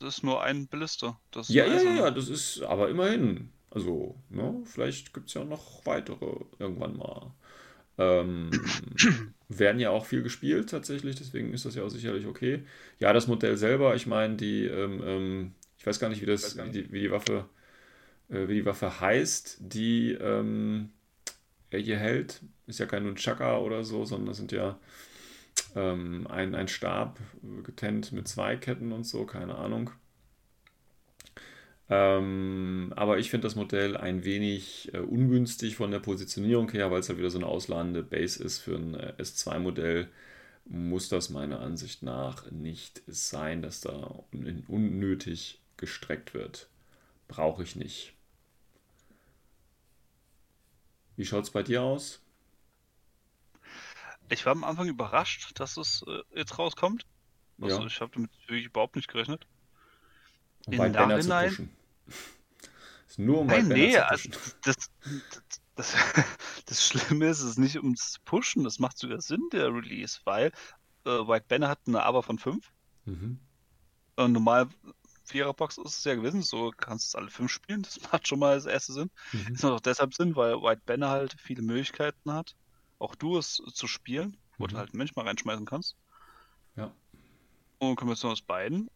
[0.00, 1.20] Das ist nur ein Blister.
[1.48, 3.50] ja, ja, ja, ja, das ist aber immerhin.
[3.70, 7.32] Also, ne, vielleicht gibt es ja noch weitere irgendwann mal.
[7.98, 8.50] Ähm,
[9.48, 12.64] werden ja auch viel gespielt tatsächlich, deswegen ist das ja auch sicherlich okay.
[12.98, 16.58] Ja, das Modell selber, ich meine, die ähm, ähm ich weiß gar nicht, wie, das,
[16.58, 17.46] wie, die, wie die Waffe,
[18.28, 20.90] äh, wie die Waffe heißt, die ähm,
[21.70, 22.42] er hier hält.
[22.66, 24.78] Ist ja kein Nunchaka oder so, sondern das sind ja
[25.76, 27.18] ähm, ein, ein Stab
[27.64, 29.90] getennt mit zwei Ketten und so, keine Ahnung.
[31.88, 37.00] Ähm, aber ich finde das Modell ein wenig äh, ungünstig von der Positionierung her, weil
[37.00, 40.08] es ja wieder so eine ausladende Base ist für ein äh, S2-Modell
[40.66, 44.22] muss das meiner Ansicht nach nicht sein, dass da
[44.68, 46.68] unnötig gestreckt wird.
[47.26, 48.12] Brauche ich nicht.
[51.16, 52.20] Wie schaut es bei dir aus?
[54.30, 57.04] Ich war am Anfang überrascht, dass es äh, jetzt rauskommt.
[57.60, 57.86] Also ja.
[57.86, 59.46] ich habe damit wirklich überhaupt nicht gerechnet.
[60.66, 61.70] Um zu pushen.
[63.06, 63.96] ist nur um Nein, nee.
[63.96, 64.90] Also das, das,
[65.74, 65.94] das,
[66.66, 70.52] das, Schlimme ist, es ist nicht ums Pushen, das macht sogar Sinn, der Release, weil
[71.04, 72.70] äh, White Banner hat eine Aber von 5.
[73.06, 73.40] Mhm.
[74.16, 74.68] Und normal
[75.24, 78.56] Viererbox ist es ja gewesen, so kannst du alle fünf spielen, das macht schon mal
[78.56, 79.10] das erste Sinn.
[79.32, 79.52] Mhm.
[79.52, 82.54] Das macht auch deshalb Sinn, weil White Banner halt viele Möglichkeiten hat,
[83.00, 84.68] auch du es zu spielen, wo mhm.
[84.68, 85.96] du halt einen Mensch mal reinschmeißen kannst.
[86.76, 86.92] Ja.
[87.78, 88.88] Und Kombination aus beiden,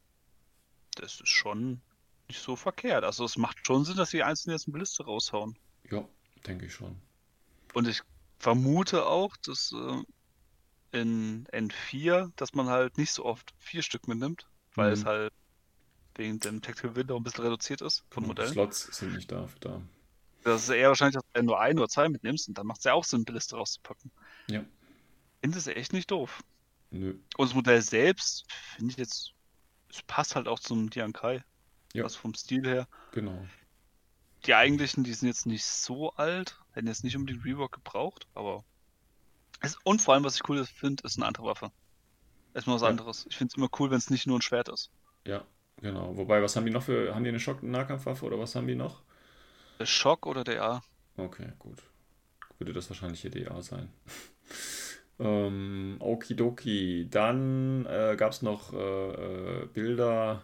[0.95, 1.81] das ist schon
[2.29, 3.05] nicht so verkehrt.
[3.05, 5.59] Also es macht schon Sinn, dass die einzelnen jetzt eine Liste raushauen.
[5.91, 6.07] Ja,
[6.47, 7.01] denke ich schon.
[7.73, 8.03] Und ich
[8.39, 10.03] vermute auch, dass äh,
[10.99, 14.93] in N4, dass man halt nicht so oft vier Stück mitnimmt, weil mhm.
[14.93, 15.33] es halt
[16.15, 18.53] wegen dem Tactical Window ein bisschen reduziert ist von Modellen.
[18.53, 19.83] Slots sind nicht dafür da.
[20.45, 22.85] Das ist eher wahrscheinlich, dass du nur ein oder zwei mitnimmst und dann macht es
[22.85, 24.11] ja auch Sinn, eine Liste rauszupacken.
[24.49, 24.65] Ja.
[25.41, 26.43] Finde es echt nicht doof.
[26.91, 27.15] Nö.
[27.37, 29.33] Und das Modell selbst finde ich jetzt,
[29.91, 31.43] es passt halt auch zum Diankai.
[31.93, 32.05] Ja.
[32.05, 32.87] Also vom Stil her.
[33.13, 33.45] Genau.
[34.47, 38.65] Die eigentlichen, die sind jetzt nicht so alt, hätten jetzt nicht unbedingt Rework gebraucht, aber.
[39.61, 41.73] Es, und vor allem, was ich cool finde, ist eine andere Waffe.
[42.53, 42.89] Erstmal was ja.
[42.89, 43.27] anderes.
[43.31, 44.91] Ich finde es immer cool, wenn es nicht nur ein Schwert ist.
[45.27, 45.45] Ja,
[45.81, 46.17] Genau.
[46.17, 47.15] Wobei, was haben die noch für.
[47.15, 49.03] Haben die eine Schock-Nahkampfwaffe oder was haben die noch?
[49.83, 50.83] Schock oder DA?
[51.17, 51.79] Okay, gut.
[52.59, 53.89] Würde das wahrscheinlich hier DA sein.
[55.19, 57.09] ähm, okidoki.
[57.11, 60.43] Dann äh, gab es noch äh, äh, Bilder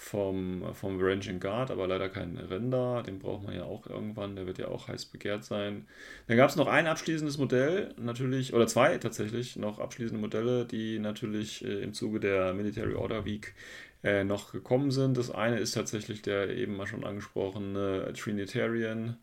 [0.00, 3.02] vom, vom Ranging Guard, aber leider kein Render.
[3.02, 4.36] Den braucht man ja auch irgendwann.
[4.36, 5.88] Der wird ja auch heiß begehrt sein.
[6.28, 11.00] Dann gab es noch ein abschließendes Modell, natürlich, oder zwei tatsächlich, noch abschließende Modelle, die
[11.00, 13.54] natürlich äh, im Zuge der Military Order Week
[14.04, 15.16] äh, noch gekommen sind.
[15.16, 19.16] Das eine ist tatsächlich der eben mal schon angesprochene Trinitarian.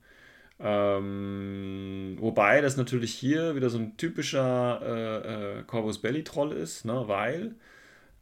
[0.60, 6.86] Ähm, wobei das natürlich hier wieder so ein typischer äh, äh, Corvus Belly Troll ist,
[6.86, 7.04] ne?
[7.08, 7.56] weil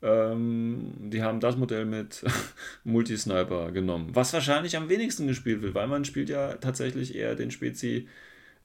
[0.02, 2.24] ähm, die haben das Modell mit
[2.84, 7.52] Multisniper genommen, was wahrscheinlich am wenigsten gespielt wird, weil man spielt ja tatsächlich eher den
[7.52, 8.08] Spezi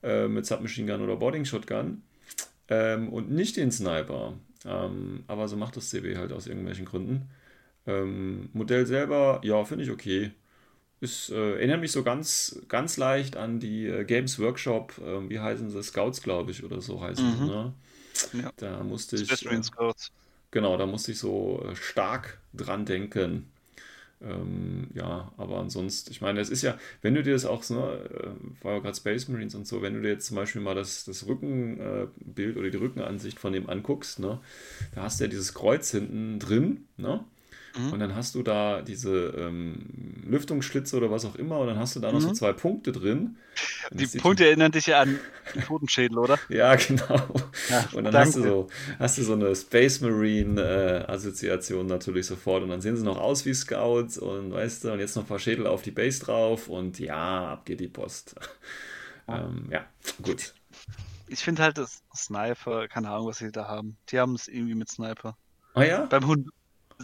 [0.02, 2.02] äh, mit Submachine Gun oder Boarding Shotgun
[2.68, 4.34] ähm, und nicht den Sniper.
[4.64, 7.28] Ähm, aber so macht das CB halt aus irgendwelchen Gründen.
[7.88, 10.30] Ähm, Modell selber, ja, finde ich okay.
[11.00, 15.40] Ist, äh, erinnert mich so ganz, ganz leicht an die äh, Games Workshop, äh, wie
[15.40, 17.38] heißen sie, Scouts, glaube ich, oder so heißen mhm.
[17.38, 17.74] sie, ne?
[18.42, 18.52] Ja.
[18.56, 19.30] Da musste ich.
[19.30, 20.12] Äh, Scouts.
[20.50, 23.50] Genau, da musste ich so äh, stark dran denken.
[24.20, 27.76] Ähm, ja, aber ansonsten, ich meine, es ist ja, wenn du dir das auch, ne,
[27.78, 30.74] äh, war ja gerade Space Marines und so, wenn du dir jetzt zum Beispiel mal
[30.74, 34.40] das, das Rückenbild oder die Rückenansicht von dem anguckst, ne,
[34.94, 37.24] da hast du ja dieses Kreuz hinten drin, ne?
[37.76, 37.92] Mhm.
[37.92, 41.96] Und dann hast du da diese ähm, Lüftungsschlitze oder was auch immer und dann hast
[41.96, 42.28] du da noch mhm.
[42.28, 43.36] so zwei Punkte drin.
[43.90, 45.18] Die Punkte erinnern dich ja an
[45.54, 46.38] den Totenschädel, oder?
[46.48, 47.28] ja, genau.
[47.68, 48.66] Ja, und dann hast du, so,
[48.98, 53.18] hast du so eine Space Marine äh, Assoziation natürlich sofort und dann sehen sie noch
[53.18, 56.24] aus wie Scouts und weißt du, und jetzt noch ein paar Schädel auf die Base
[56.24, 58.34] drauf und ja, ab geht die Post.
[59.28, 59.84] ähm, ja,
[60.22, 60.54] gut.
[61.28, 63.98] Ich finde halt das Sniper, keine Ahnung, was sie da haben.
[64.08, 65.36] Die haben es irgendwie mit Sniper.
[65.74, 66.06] Ah ja?
[66.06, 66.48] Beim Hund,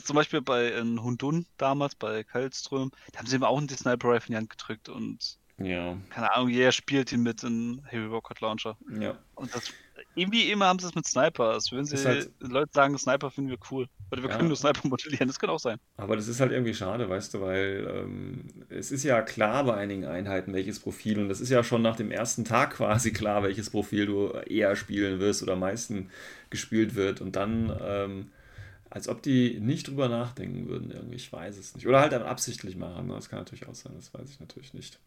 [0.03, 4.09] zum Beispiel bei äh, Hundun damals, bei Kalström, da haben sie ihm auch einen Sniper
[4.09, 5.97] Rifle in die Hand gedrückt und Ja.
[6.11, 8.77] Keine Ahnung, jeder spielt ihn mit einem Heavy Rocket Launcher.
[9.01, 9.17] Ja.
[9.35, 9.73] Und das,
[10.15, 11.51] irgendwie immer haben sie es mit Sniper.
[11.51, 13.89] Als würden sie halt, Leute sagen, Sniper finden wir cool.
[14.11, 14.37] Oder wir ja.
[14.37, 15.79] können nur Sniper modellieren, das kann auch sein.
[15.97, 19.75] Aber das ist halt irgendwie schade, weißt du, weil ähm, es ist ja klar bei
[19.75, 23.43] einigen Einheiten, welches Profil, und das ist ja schon nach dem ersten Tag quasi klar,
[23.43, 26.11] welches Profil du eher spielen wirst oder am meisten
[26.51, 27.21] gespielt wird.
[27.21, 28.31] Und dann, ähm,
[28.91, 31.87] als ob die nicht drüber nachdenken würden, irgendwie, ich weiß es nicht.
[31.87, 34.99] Oder halt dann absichtlich machen, das kann natürlich auch sein, das weiß ich natürlich nicht.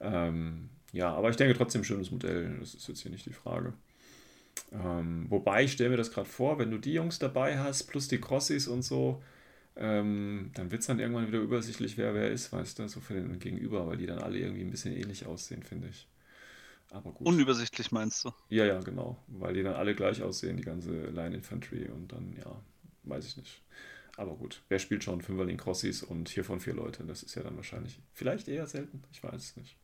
[0.00, 3.74] Ähm, ja, aber ich denke trotzdem schönes Modell, das ist jetzt hier nicht die Frage.
[4.72, 8.08] Ähm, wobei, ich stelle mir das gerade vor, wenn du die Jungs dabei hast, plus
[8.08, 9.22] die Crossis und so,
[9.76, 13.14] ähm, dann wird es dann irgendwann wieder übersichtlich, wer wer ist, weißt du, so für
[13.14, 16.08] den Gegenüber, weil die dann alle irgendwie ein bisschen ähnlich aussehen, finde ich.
[16.90, 17.26] Aber gut.
[17.26, 18.32] Unübersichtlich meinst du?
[18.48, 19.16] Ja, ja, genau.
[19.28, 22.60] Weil die dann alle gleich aussehen, die ganze Line Infantry und dann, ja,
[23.04, 23.62] weiß ich nicht.
[24.16, 27.04] Aber gut, wer spielt schon Fünferling Crossis und hiervon vier Leute?
[27.04, 29.02] Das ist ja dann wahrscheinlich vielleicht eher selten.
[29.12, 29.76] Ich weiß es nicht.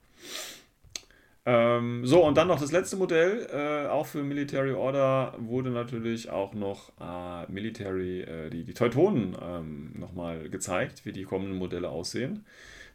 [1.49, 6.29] Ähm, so, und dann noch das letzte Modell, äh, auch für Military Order wurde natürlich
[6.29, 11.89] auch noch äh, Military, äh, die, die Teutonen ähm, nochmal gezeigt, wie die kommenden Modelle
[11.89, 12.45] aussehen.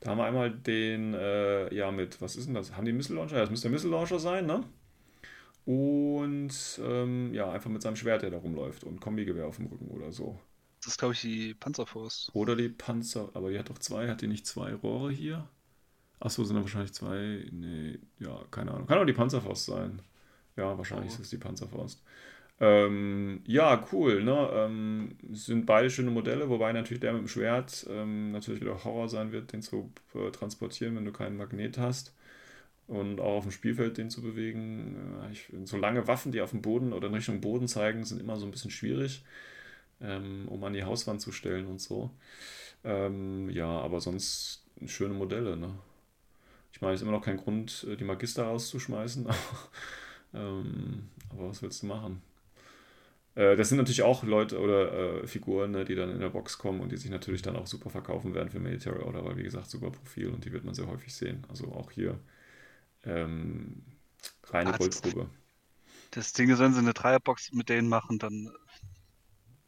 [0.01, 2.75] Da haben wir einmal den, äh, ja, mit, was ist denn das?
[2.75, 3.35] Haben die Missile Launcher?
[3.35, 4.63] Ja, das müsste der Missile Launcher sein, ne?
[5.65, 9.89] Und ähm, ja, einfach mit seinem Schwert, der da rumläuft und Kombigewehr auf dem Rücken
[9.89, 10.39] oder so.
[10.79, 12.31] Das ist, glaube ich, die Panzerfaust.
[12.33, 15.47] Oder die Panzer, aber die hat doch zwei, hat die nicht zwei Rohre hier?
[16.19, 17.45] Achso, sind da wahrscheinlich zwei.
[17.51, 18.87] Nee, ja, keine Ahnung.
[18.87, 20.01] Kann auch die Panzerfaust sein.
[20.55, 21.15] Ja, wahrscheinlich oh.
[21.15, 22.03] ist es die Panzerfaust.
[22.59, 24.23] Ähm, ja, cool.
[24.23, 24.49] Ne?
[24.53, 29.09] Ähm, sind beide schöne Modelle, wobei natürlich der mit dem Schwert ähm, natürlich wieder Horror
[29.09, 32.15] sein wird, den zu äh, transportieren, wenn du keinen Magnet hast.
[32.87, 35.21] Und auch auf dem Spielfeld den zu bewegen.
[35.23, 38.19] Äh, ich, so lange Waffen, die auf dem Boden oder in Richtung Boden zeigen, sind
[38.19, 39.23] immer so ein bisschen schwierig,
[40.01, 42.11] ähm, um an die Hauswand zu stellen und so.
[42.83, 45.73] Ähm, ja, aber sonst schöne Modelle, ne?
[46.73, 49.27] Ich meine, es ist immer noch kein Grund, äh, die Magister rauszuschmeißen.
[50.33, 52.21] ähm, aber was willst du machen?
[53.35, 56.57] Äh, das sind natürlich auch Leute oder äh, Figuren, ne, die dann in der Box
[56.57, 59.43] kommen und die sich natürlich dann auch super verkaufen werden für Military Order, weil wie
[59.43, 61.45] gesagt, super Profil und die wird man sehr häufig sehen.
[61.49, 62.19] Also auch hier
[63.05, 63.83] ähm,
[64.45, 65.29] reine Goldgrube.
[66.11, 68.51] Das Ding ist, wenn sie eine Dreierbox mit denen machen, dann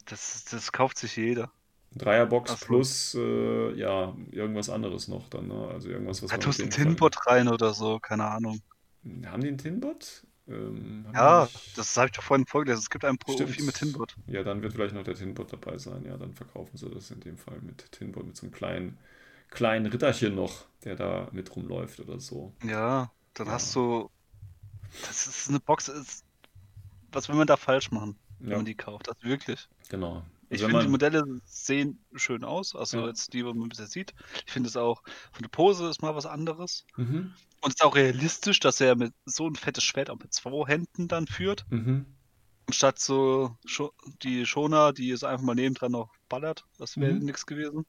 [0.06, 1.52] das, das kauft sich jeder.
[1.96, 2.66] Dreierbox so.
[2.66, 5.68] plus äh, ja, irgendwas anderes noch dann, ne?
[5.72, 8.62] Also irgendwas, was ja, tust einen Tinbot rein oder so, keine Ahnung.
[9.26, 10.26] Haben die einen Tinbot?
[10.48, 12.82] Ähm, ja, das habe ich doch vorhin vorgelesen.
[12.82, 14.16] Es gibt einen Profil mit Tinbot.
[14.28, 16.04] Ja, dann wird vielleicht noch der Tinbot dabei sein.
[16.06, 18.98] Ja, dann verkaufen sie das in dem Fall mit Tinbot, mit so einem kleinen,
[19.50, 22.54] kleinen Ritterchen noch, der da mit rumläuft oder so.
[22.64, 23.54] Ja, dann ja.
[23.54, 24.10] hast du.
[25.06, 25.88] Das ist eine Box.
[25.88, 26.24] Ist,
[27.12, 28.58] was will man da falsch machen, wenn ja.
[28.58, 29.08] man die kauft?
[29.08, 29.68] Das wirklich.
[29.90, 30.24] Genau.
[30.50, 33.08] Ich finde, die Modelle sehen schön aus, also ja.
[33.08, 34.14] jetzt die, die man bisher sieht.
[34.46, 36.86] Ich finde es auch, von der Pose ist mal was anderes.
[36.96, 37.34] Mhm.
[37.62, 40.68] Und es ist auch realistisch, dass er mit so ein fettes Schwert auch mit zwei
[40.68, 41.66] Händen dann führt.
[41.70, 42.06] Mhm.
[42.70, 43.58] Statt so
[44.22, 46.66] die Schoner, die es einfach mal nebendran noch ballert.
[46.78, 47.26] Das wäre mhm.
[47.26, 47.86] nichts gewesen.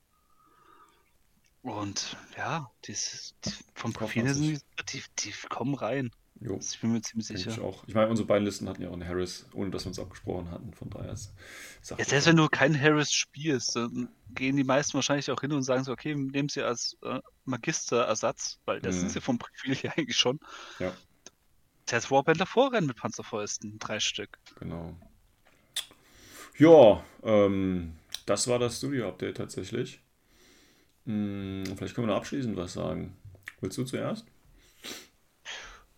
[1.65, 4.63] Und ja, die, die, vom Profil her sind
[4.93, 6.11] die, die kommen rein.
[6.39, 6.61] Jo.
[6.61, 7.53] Ich bin mir ziemlich sicher.
[7.53, 7.85] Ich, auch.
[7.87, 10.51] ich meine, unsere beiden Listen hatten ja auch einen Harris, ohne dass wir uns abgesprochen
[10.51, 10.75] hatten.
[10.75, 11.33] Von daher ist
[11.89, 15.63] ja, Selbst wenn du keinen Harris spielst, dann gehen die meisten wahrscheinlich auch hin und
[15.63, 19.01] sagen so, okay, nehmen sie als äh, Magisterersatz, weil das mhm.
[19.01, 20.41] sind sie vom Profil hier eigentlich schon.
[20.81, 20.93] Ja.
[21.87, 24.39] Test Warbänder vorrennen mit Panzerfäusten, drei Stück.
[24.59, 24.95] Genau.
[26.59, 27.95] Ja, ähm,
[28.27, 30.04] das war das Studio-Update tatsächlich.
[31.07, 33.17] Hm, vielleicht können wir noch abschließend was sagen.
[33.61, 34.27] Willst du zuerst?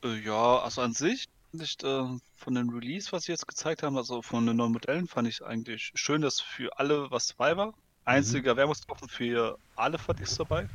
[0.02, 2.04] Äh, ja, also an sich, nicht, äh,
[2.34, 5.44] von den Release, was sie jetzt gezeigt haben, also von den neuen Modellen, fand ich
[5.44, 7.68] eigentlich schön, dass für alle was dabei war.
[7.68, 7.74] Mhm.
[8.04, 8.58] Einziger mhm.
[8.58, 10.68] Werbungstropfen für alle fand ich dabei.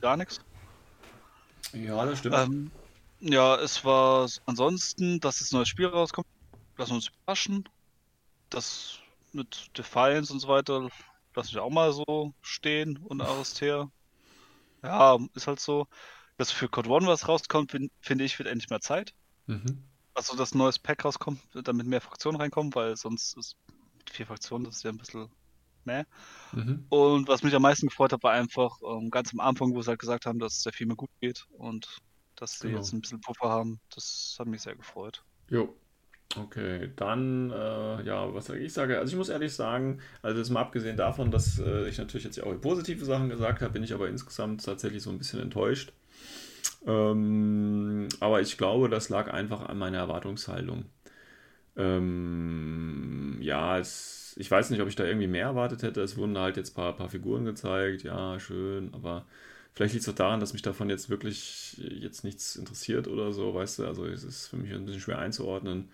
[0.00, 0.40] Gar nichts.
[1.72, 2.36] Ja, das stimmt.
[2.36, 2.70] Ähm,
[3.20, 6.26] ja, es war ansonsten, dass das neues Spiel rauskommt.
[6.76, 7.68] Lassen wir uns überraschen.
[8.50, 8.98] Das
[9.32, 10.88] mit Defiance und so weiter
[11.36, 13.90] lassen wir auch mal so stehen und Aristea.
[14.82, 15.86] Ja, ist halt so
[16.36, 19.14] dass für Code One was rauskommt, finde ich, wird endlich mal Zeit.
[19.46, 19.84] Mhm.
[20.14, 23.56] Also, dass ein neues Pack rauskommt, damit mehr Fraktionen reinkommen, weil sonst ist
[23.98, 25.28] mit vier Fraktionen, das ist ja ein bisschen
[25.84, 26.06] mehr.
[26.52, 26.86] Mhm.
[26.88, 29.88] Und was mich am meisten gefreut hat, war einfach ähm, ganz am Anfang, wo sie
[29.88, 31.98] halt gesagt haben, dass es viel mehr gut geht und
[32.34, 32.78] dass sie genau.
[32.78, 33.80] jetzt ein bisschen Puffer haben.
[33.94, 35.22] Das hat mich sehr gefreut.
[35.48, 35.74] Jo,
[36.34, 40.60] Okay, dann, äh, ja, was ich sage, also ich muss ehrlich sagen, also jetzt mal
[40.60, 44.08] abgesehen davon, dass äh, ich natürlich jetzt auch positive Sachen gesagt habe, bin ich aber
[44.08, 45.92] insgesamt tatsächlich so ein bisschen enttäuscht.
[46.86, 50.86] Ähm, aber ich glaube, das lag einfach an meiner Erwartungshaltung.
[51.76, 56.02] Ähm, ja, es, ich weiß nicht, ob ich da irgendwie mehr erwartet hätte.
[56.02, 59.26] Es wurden halt jetzt ein paar, paar Figuren gezeigt, ja, schön, aber
[59.76, 63.54] Vielleicht liegt es auch daran, dass mich davon jetzt wirklich jetzt nichts interessiert oder so,
[63.54, 63.86] weißt du.
[63.86, 65.90] Also es ist für mich ein bisschen schwer einzuordnen.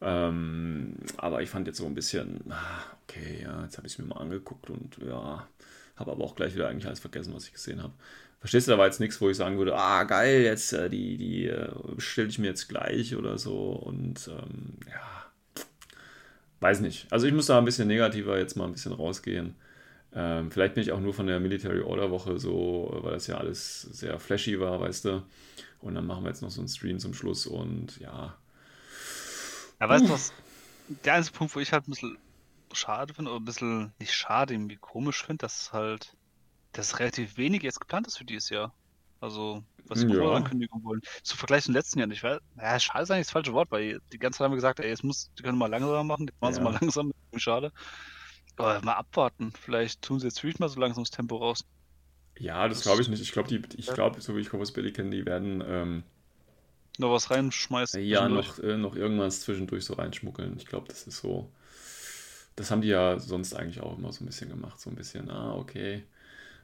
[0.00, 3.98] Ähm, aber ich fand jetzt so ein bisschen, ah, okay, ja, jetzt habe ich es
[3.98, 5.48] mir mal angeguckt und ja,
[5.96, 7.92] habe aber auch gleich wieder eigentlich alles vergessen, was ich gesehen habe.
[8.38, 11.16] Verstehst du, da war jetzt nichts, wo ich sagen würde, ah, geil, jetzt äh, die,
[11.16, 13.72] die äh, stelle ich mir jetzt gleich oder so.
[13.72, 15.26] Und ähm, ja,
[16.60, 17.08] weiß nicht.
[17.10, 19.56] Also ich muss da ein bisschen negativer jetzt mal ein bisschen rausgehen.
[20.14, 23.36] Ähm, vielleicht bin ich auch nur von der Military Order Woche so, weil das ja
[23.36, 25.22] alles sehr flashy war, weißt du.
[25.80, 28.36] Und dann machen wir jetzt noch so einen Stream zum Schluss und ja.
[29.80, 30.32] Ja, weißt du was?
[31.04, 32.18] Der einzige Punkt, wo ich halt ein bisschen
[32.72, 36.16] schade finde, oder ein bisschen nicht schade, irgendwie komisch finde, dass halt,
[36.72, 38.72] dass relativ wenig jetzt geplant ist für dieses Jahr.
[39.20, 40.32] Also, was die ja.
[40.32, 41.00] Ankündigung wollen.
[41.22, 42.22] Zu Vergleich zum letzten Jahr nicht.
[42.22, 44.80] Weil, ja, schade ist eigentlich das falsche Wort, weil die ganze Zeit haben wir gesagt,
[44.80, 46.56] ey, es muss, die können mal langsamer machen, jetzt machen ja.
[46.56, 47.72] sie mal langsam, schade.
[48.56, 49.52] Aber mal abwarten.
[49.52, 51.64] Vielleicht tun sie jetzt wirklich mal so langsam das Tempo raus.
[52.38, 53.22] Ja, das glaube ich nicht.
[53.22, 56.02] Ich glaube, ich glaube, so wie ich Corvus Belli kenne, die werden ähm,
[56.98, 58.02] noch was reinschmeißen.
[58.02, 60.56] Ja, noch, äh, noch irgendwas zwischendurch so reinschmuggeln.
[60.58, 61.50] Ich glaube, das ist so.
[62.56, 64.80] Das haben die ja sonst eigentlich auch immer so ein bisschen gemacht.
[64.80, 66.04] So ein bisschen, ah, okay.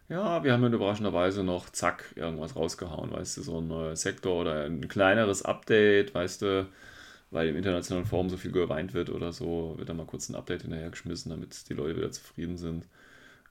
[0.08, 4.40] Ja, wir haben ja überraschenderweise noch, zack, irgendwas rausgehauen, weißt du, so ein neuer Sektor
[4.40, 6.66] oder ein kleineres Update, weißt du,
[7.30, 10.34] weil im internationalen Forum so viel geweint wird oder so, wird da mal kurz ein
[10.34, 12.86] Update hinterhergeschmissen, damit die Leute wieder zufrieden sind.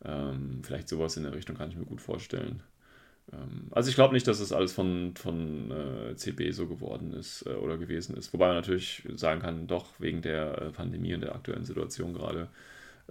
[0.04, 2.62] Ähm, vielleicht sowas in der Richtung kann ich mir gut vorstellen.
[3.32, 7.46] Ähm, also ich glaube nicht, dass es alles von, von äh, CB so geworden ist
[7.46, 8.34] äh, oder gewesen ist.
[8.34, 12.50] Wobei man natürlich sagen kann, doch wegen der äh, Pandemie und der aktuellen Situation gerade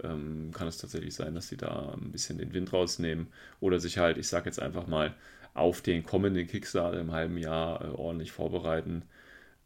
[0.03, 3.27] ähm, kann es tatsächlich sein, dass sie da ein bisschen den Wind rausnehmen
[3.59, 5.15] oder sich halt, ich sage jetzt einfach mal,
[5.53, 9.03] auf den kommenden Kickstarter im halben Jahr äh, ordentlich vorbereiten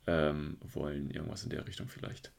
[0.08, 1.10] ähm, wollen.
[1.12, 2.32] Irgendwas in der Richtung vielleicht.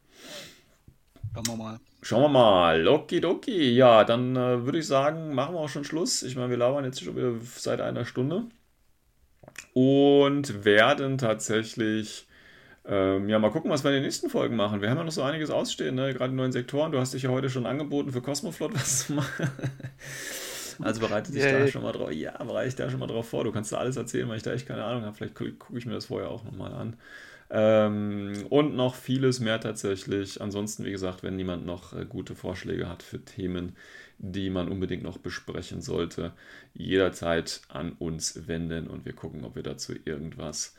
[1.35, 1.81] Schauen wir mal.
[2.03, 2.87] Schauen wir mal.
[2.87, 3.73] Okidoki.
[3.73, 6.23] Ja, dann äh, würde ich sagen, machen wir auch schon Schluss.
[6.23, 8.45] Ich meine, wir labern jetzt schon wieder seit einer Stunde.
[9.73, 12.27] Und werden tatsächlich,
[12.87, 14.81] ähm, ja, mal gucken, was wir in den nächsten Folgen machen.
[14.81, 16.13] Wir haben ja noch so einiges ausstehen, ne?
[16.15, 16.93] gerade in neuen Sektoren.
[16.93, 19.51] Du hast dich ja heute schon angeboten, für Cosmoflot was zu machen.
[20.83, 21.61] Also bereite dich yeah.
[21.61, 22.13] da schon mal drauf.
[22.13, 23.45] Ja, bereite dich da schon mal drauf vor.
[23.45, 25.17] Du kannst da alles erzählen, weil ich da echt keine Ahnung habe.
[25.17, 26.97] Vielleicht gucke ich mir das vorher auch nochmal an.
[27.51, 30.41] Ähm, und noch vieles mehr tatsächlich.
[30.41, 33.77] Ansonsten, wie gesagt, wenn niemand noch äh, gute Vorschläge hat für Themen,
[34.19, 36.33] die man unbedingt noch besprechen sollte,
[36.75, 40.75] jederzeit an uns wenden und wir gucken, ob wir dazu irgendwas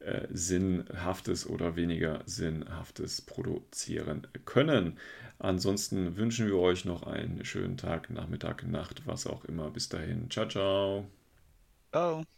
[0.00, 4.98] äh, Sinnhaftes oder weniger Sinnhaftes produzieren können.
[5.38, 9.70] Ansonsten wünschen wir euch noch einen schönen Tag, Nachmittag, Nacht, was auch immer.
[9.70, 10.30] Bis dahin.
[10.30, 11.06] Ciao, ciao.
[11.92, 12.37] Ciao.